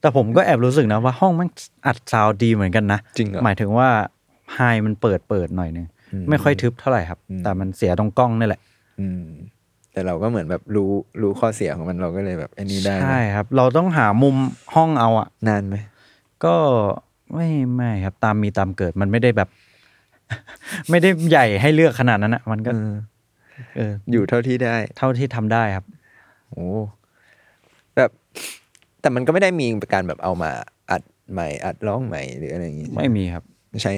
[0.00, 1.48] แต่ผมก็แอบรู้สึกนะว่าห้องมัน
[1.86, 3.88] อัดซาวด์ดีเหมือนกันนะจริงเหรอหมายถึงว่า
[4.54, 5.86] ไฮมันเปิดเปิดหน่อยนึง
[6.30, 8.60] ไม่ค่อยทึบเท่าไหร่ครับ แต่มันเสียตรงกล้องนี่แหละ
[9.00, 9.24] อืม
[9.92, 10.90] แต่เราก็เหมือนแบบรู้
[11.22, 14.36] รู้ข้อเสียของมันเราก็เลยแบบไอ้นี่ได้นะใช่ครับ เราต้องหามุม
[14.74, 15.76] ห้องเอาอะนานไหม
[16.44, 16.54] ก็
[17.34, 19.48] ไม่ไม่ครับ ตามมีตามเกิดมันไม่ได้แบบ
[20.90, 22.94] ไม่ได้ใหญ่ให้เลือกขนาดนั้นอะมันก็เออ
[23.76, 25.84] เออ อยู่เท่าที่ได้ เท่าที่ทำได้ครับ
[26.50, 26.68] โอ้
[27.96, 28.10] แบบ
[29.00, 30.50] แต่มันก็ไม่ได้มีการแบบเอามา
[30.90, 33.44] อัดใหม่อัดร้องใหม่หรืออะไรอย่างงี้ไม่มีครับ
[33.82, 33.94] ใช้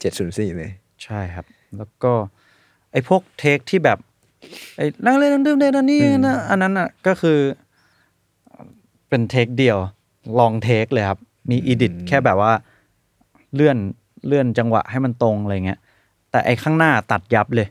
[0.00, 0.70] เจ็ดศูนย์สี่เลย
[1.04, 1.46] ใช่ครับ
[1.76, 2.12] แล้วก็
[2.92, 3.98] ไอ้พวกเทคที่แบบ
[4.76, 7.38] ไอ้นั่งเล่นนั่งดื่มเล่นอันนี้นะอันนั้นอะก็คือ
[9.08, 9.78] เป็นเทคเดียว
[10.38, 11.18] ลองเทคเลยครับ
[11.50, 12.52] มีอีดิทแค่แบบว่า
[13.54, 13.76] เลื่อน
[14.26, 15.80] เลื่อนจังหวะให้มันตรงอะไรเงี้ย
[16.30, 17.66] แต่ไอ้ข้างหน้าตัดยับเลย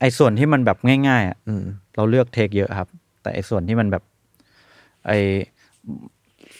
[0.00, 0.78] ไอ้ส่วนที่มันแบบ
[1.08, 1.62] ง่ายๆอะอืม
[1.96, 2.88] เราเลือกเทคเยอะครับ
[3.22, 4.02] แต่ไอ้ส่วนที่มันแบบ
[5.06, 5.12] ไอ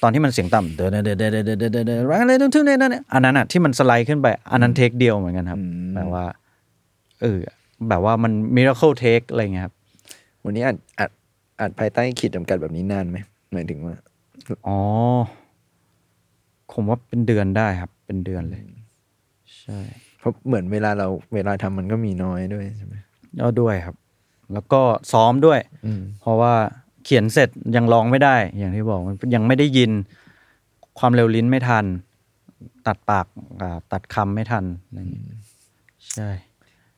[0.03, 5.61] ตอนที่มันเสียงต่ำเดเดเดเดเดเดเดเดเดรังเลยทุ่งเนี่ยนั่นอันนั้นอะที่มันสไลด์ขึ้นไปอันนั้นเทคเดียวเหมือนกันครับ
[5.95, 6.25] แบบว่า
[7.23, 7.39] เออ
[7.89, 9.75] แบบว่ามันมิราเคิลเทคอะไรเงี้ยครับ
[10.45, 11.11] วันนี้อัดอัด
[11.61, 13.17] อัดภายใต้ขีดจำกัดแบบนี้นานไหม
[13.53, 13.95] หมายถึงว่า
[14.67, 14.79] อ๋อ
[16.73, 18.63] ผมว่าเป็นเดือนได้ครับ เป็นเดือนเลย
[19.61, 19.79] ใช่
[20.19, 22.95] เพราะเหมือนเวลาเราเวลาทำมันก็มีน้อยด้วยใช่ไหม
[23.41, 23.97] ก็ด้วยครับ
[24.53, 24.81] แล้วก็
[25.13, 26.55] ซ้อมด้วยอืมเพราะว่า
[27.05, 29.91] เขียนเสร็จยังร้องไม่ได้ อย่างที่บอกมันยังไม่ได้ยิน
[30.99, 31.85] ความเร็วลิ้นไม่ทัน
[32.87, 33.27] ตัดปาก
[33.61, 35.39] อ่าตัดคำไม่ทันอะไรอย่างงี้
[36.15, 36.31] ใช่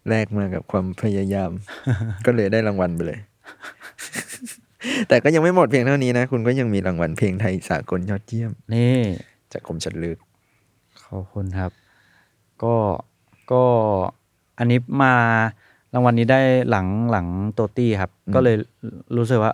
[0.09, 1.51] แลกมากับความพยายาม
[2.27, 3.19] ก็เลยได้รางวัลไปเลย
[5.09, 8.99] แต่ก็ยังไม่หมดเพียงเท่านี้นะ คุณก็ยังมีรางวัลเพลงไทยสากลยอดเยี่ยม นี่
[9.53, 10.19] จากคมชัดลึก
[11.03, 11.71] ขอบคุณครับ
[12.63, 12.75] ก็
[13.53, 13.65] ก็
[14.59, 15.15] อันนี้มา
[15.95, 18.57] รางวัลนี้ได้หลังหลังโตตี้ครับ ก็เลย
[19.17, 19.53] รู้สึกว่า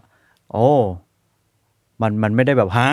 [0.50, 0.68] โอ้
[2.02, 2.90] มันมันไม่ได้แบบฮะ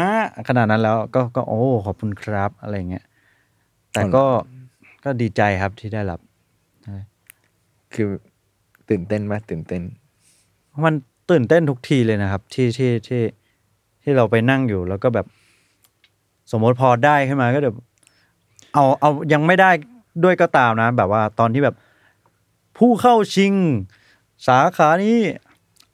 [0.48, 3.06] ขนาดนั้นแล้ว ก็ก็โอ้ขอบคุณครับอะไรเงี้ย
[3.94, 4.26] แต่ก็
[5.04, 6.20] ก็ดีใจครับที่ได้รับ
[7.94, 8.10] คือ
[8.90, 9.82] ตื่นเต้นไหมตื่นเต้น
[10.86, 10.94] มัน
[11.32, 13.22] ตื่นเต้นทุกทีเลยนะครับ ที่ที่ที่
[14.04, 15.26] ที่เราไปนั่งอยู่ แล้วก็แบบ
[16.52, 17.76] สมมติพอได้ขึ้นมาก็เดี๋ยว
[18.74, 19.70] เอาเอายังไม่ได้
[20.24, 21.76] ด้วยก็ตามนะ แบบว่าตอนที่แบบ
[22.78, 23.54] ผู้เข้าชิง
[24.48, 25.20] สาขานี้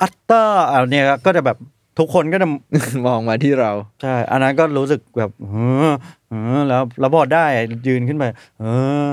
[0.02, 1.58] อัตตาอันเนี้ยก็จะแบบ
[2.00, 2.48] ทุกคนก็จะ
[3.08, 3.72] มองมาที่เรา
[4.02, 5.48] ใช่ อันนั้นก็รู้สึกแบบเอ
[5.90, 5.92] อ
[6.30, 7.46] เออแล้วแล้วพอได้
[7.88, 8.26] ยืนขึ้นไป
[8.60, 8.66] เอ
[9.06, 9.08] อ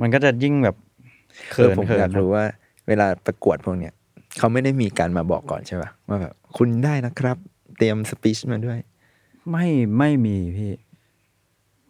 [0.00, 0.76] มันก็จะยิ่งแบบ
[1.50, 2.44] เขิเออนผมเขินอยากรู้ว่า
[2.88, 3.92] เวลาประกวดพวกเนี้ย
[4.38, 7.36] เขาไม่ได้มีการมาบอกก่อนใช่ป่ะว่าแบบคุณได้นะครับ
[7.78, 8.78] เตรียมสปีชมาด้วย
[9.50, 9.66] ไม่
[9.98, 10.72] ไม่มีพี่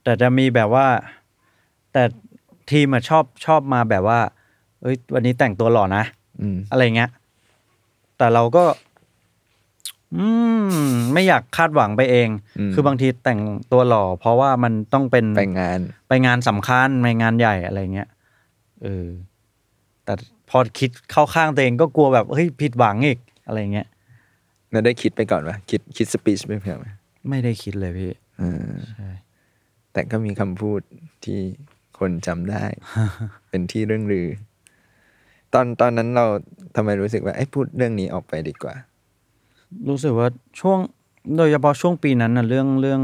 [0.05, 0.87] แต่จะมีแบบว่า
[1.93, 2.03] แต่
[2.71, 4.21] ทีมอะชอบชอบมาแบบว่า
[4.83, 6.05] เอ้ย วันนี้แต่งตัวหล่อนะ
[6.41, 7.11] อืมอะไรเงี้ย
[8.19, 8.65] แต่เราก็
[10.17, 10.27] อื
[10.85, 12.29] ม ไม่อยากคาดหวังไปเอง
[12.59, 13.41] อืมคือบางทีแต่ง
[13.73, 15.79] ตัวหล่อ เพราะว่ามันต้องเป็นไปงาน
[16.09, 18.09] ไปงานสำคัญไปงานใหญ่อะไรเงี้ย
[18.83, 19.09] เออ
[20.05, 20.15] แต่
[20.51, 23.89] พอคิดเข้าข้างตัวเองก็กลัวแบบเฮ้ยผิดหวังอีกอะไรเงี้ย
[24.71, 26.87] แล้วได้คิดไปก่อนป่ะคิดคิดสปีชไปเผื่อไหม
[27.29, 29.11] ไม่ได้คิดเลยพี่เออใช่
[29.93, 30.81] แต่ก็มีคำพูด
[31.25, 31.39] ที่
[31.99, 32.65] คนจำได้
[33.49, 34.29] เป็นที่เรื่องลือ
[35.55, 36.27] ตอนตอนนั้นเรา
[36.77, 38.75] ทำไมรู้สึกว่าไอ้ยพูดเรื่องนี้ออกไปดีกว่า
[39.89, 40.29] รู้สึกว่า
[40.61, 40.79] ช่วง
[41.37, 43.03] โดยเฉพาะช่วงปีนั้นนะเรื่องเรื่อง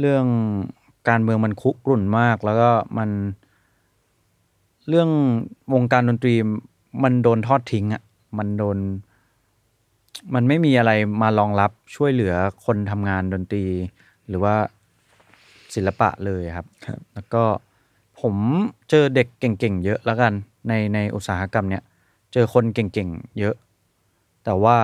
[0.00, 0.26] เรื่อง
[1.08, 3.10] การเมืองมันคุกรุ่นมาก แล้วก็มัน
[4.88, 5.10] เรื่อง
[5.74, 6.34] วงการดนตรี
[7.02, 8.02] มันโดนทอดทิ้งอะ่ะ
[8.38, 8.78] มันโดน
[10.34, 10.92] มันไม่มีอะไร
[11.22, 12.34] มารองรับช่วยเหลือ
[12.64, 13.64] คนทำงานดนตรี
[14.28, 14.54] หรือว่า
[15.74, 17.42] ศิลปะเลยครับ ครับ แล้วก็
[18.28, 18.36] ผม
[18.90, 20.32] เจอเด็กเก่งๆ เยอะแล้วกัน
[20.68, 21.82] ในในอุตสาหกรรมเนี้ย
[22.32, 23.54] เจอคนเก่งๆ เยอะ
[24.44, 24.78] แต่ว่า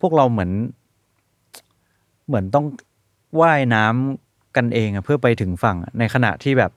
[0.00, 0.50] พวกเราเหมือน
[2.26, 2.66] เหมือนต้อง
[3.40, 6.72] ว่ายน้ำกันเองอะเพื่อไปถึงฝั่งอะในขณะที่แบบ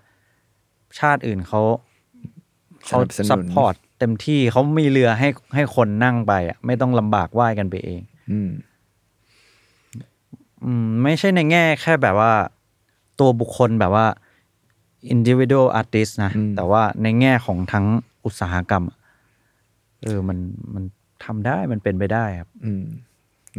[1.00, 1.62] ชาติอื่นเขา
[2.86, 8.50] เขาสนับสนุน support เต็มที่เขามีเรือให้ให้คนนั่งไปอะไม่ต้องลำบากว่ายกันไปเอง อืม
[10.66, 12.34] อืมไม่ใช่ในแง่แค่แบบว่า
[13.20, 14.06] ตัวบุคคลแบบว่า
[15.16, 17.86] individual artist นะอืมแต่ว่าในแง่ของทั้ง
[18.26, 18.98] อุตสาหกรรมอะ
[20.04, 20.38] เออมัน
[20.76, 20.84] มัน
[21.26, 22.84] ทำได้มันเป็นไปได้ครับ อืม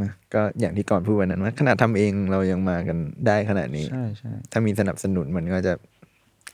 [0.03, 5.73] นะก็อย่างที่ก่อนพูดวันนั้นว่าขนาดทำเองเรายังมากันได้ขนาดนี้ ใช่ใช่ถ้ามีสนับสนุนมันก็จะ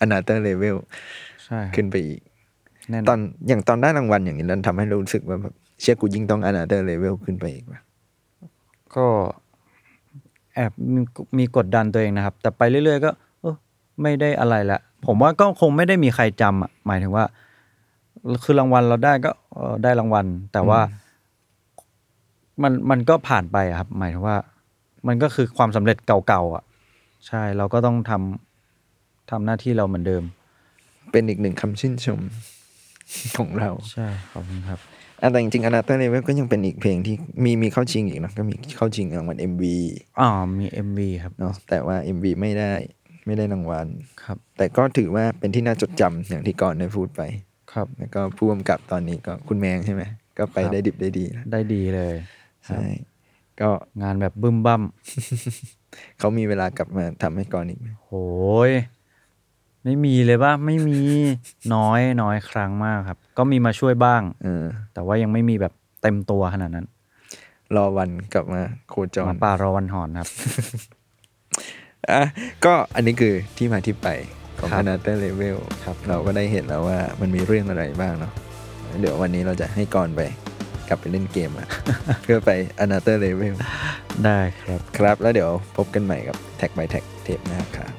[0.04, 0.76] another level
[1.44, 2.20] ใช่ครับขึ้นไปอีก
[2.90, 7.80] แน่นตออนนอย่างตอนได้รางวัลอย่างนี้แล้วทำให้รู้สึกว่าแบบเชื่อกูยิ่งต้อง another level ขึ้นไปอีกว่ะ
[8.96, 9.06] ก็
[10.54, 11.00] แอบมี
[11.38, 13.27] มีกดดันตัวเองนะครับ แต่ไปเรื่อยๆก็เออ
[14.02, 17.24] ไม่ได้อะไรละผมว่าก็คงไม่ได้มีใครจำอะหมายถึงว่า
[18.42, 20.80] คือรางวัลเราได้ก็เออได้รางวัล แต่ว่า
[22.62, 24.36] มันมันก็ผ่านไปอะครับ หมายถึงว่า
[25.08, 26.64] มันก็คือความสำเร็จเก่าๆอะ
[27.26, 30.22] ใช่เราก็ต้องทำทำหน้าที่เราเหมือนเดิม
[31.12, 32.20] เป็นอีกหนึ่งคำชื่นชม
[33.38, 34.78] ของเรา ใช่ขอบคุณครับ
[35.20, 39.62] อะแต่จริงๆ Another Level ก็ยังเป็นอีกเพลงที่มีมีเข้าชิงอีกเนอะก็มีเข้าชิงรางวัล MV
[40.20, 40.28] อ๋อ
[40.58, 42.72] มี MV ครับเนาะแต่ว่า MV ไม่ได้
[43.28, 43.86] ไม่ได้รางวัล
[44.24, 47.22] ครับ แต่ก็ถือว่าเป็นที่น่าจดจำอย่างที่ก่อนได้พูดไป
[47.72, 50.02] ครับ แล้วก็ผู้กำกับตอนนี้ก็คุณแมงใช่ไหม
[50.38, 52.14] ก็ไปครับได้ดิบได้ดีนะได้ดีเลย
[52.66, 52.82] ใช่
[53.60, 53.70] ก็
[54.02, 54.82] งานแบบบึ้มบั้ม
[56.18, 58.10] เขามีเวลากลับมาทำให้ก่อนอีกไหมโห
[58.68, 58.70] ย
[59.84, 61.00] ไม่มีเลยป่ะไม่มี
[61.74, 64.64] น้อยน้อยครั้งมากครับ ก็มีมาช่วยบ้างเออ
[64.94, 65.72] แต่ว่ายังไม่มีแบบ
[66.02, 66.86] เต็มตัวขนาดนั้น
[67.76, 68.60] รอวันกลับมา
[68.90, 70.28] โคจหรมาป่ารอวันหอนครับ
[72.10, 72.22] อะ
[72.64, 74.08] ก็อันนี้คือที่มาที่ไป
[74.58, 78.32] ของครับ Another Level ครับ เราก็ได้เห็นแล้วว่ามันมีเรื่องอะไรบ้างเนาะ
[79.00, 80.20] เดี๋ยววันนี้เราจะให้ก่อนไป
[80.88, 81.68] กลับไปเล่นเกมอะ
[82.22, 82.50] เพื่อไป
[82.84, 83.54] Another Level
[84.24, 87.92] ได้ครับ ครับแล้วเดี๋ยวพบกันใหม่กับ Tag by Tag เทปหน้าครับ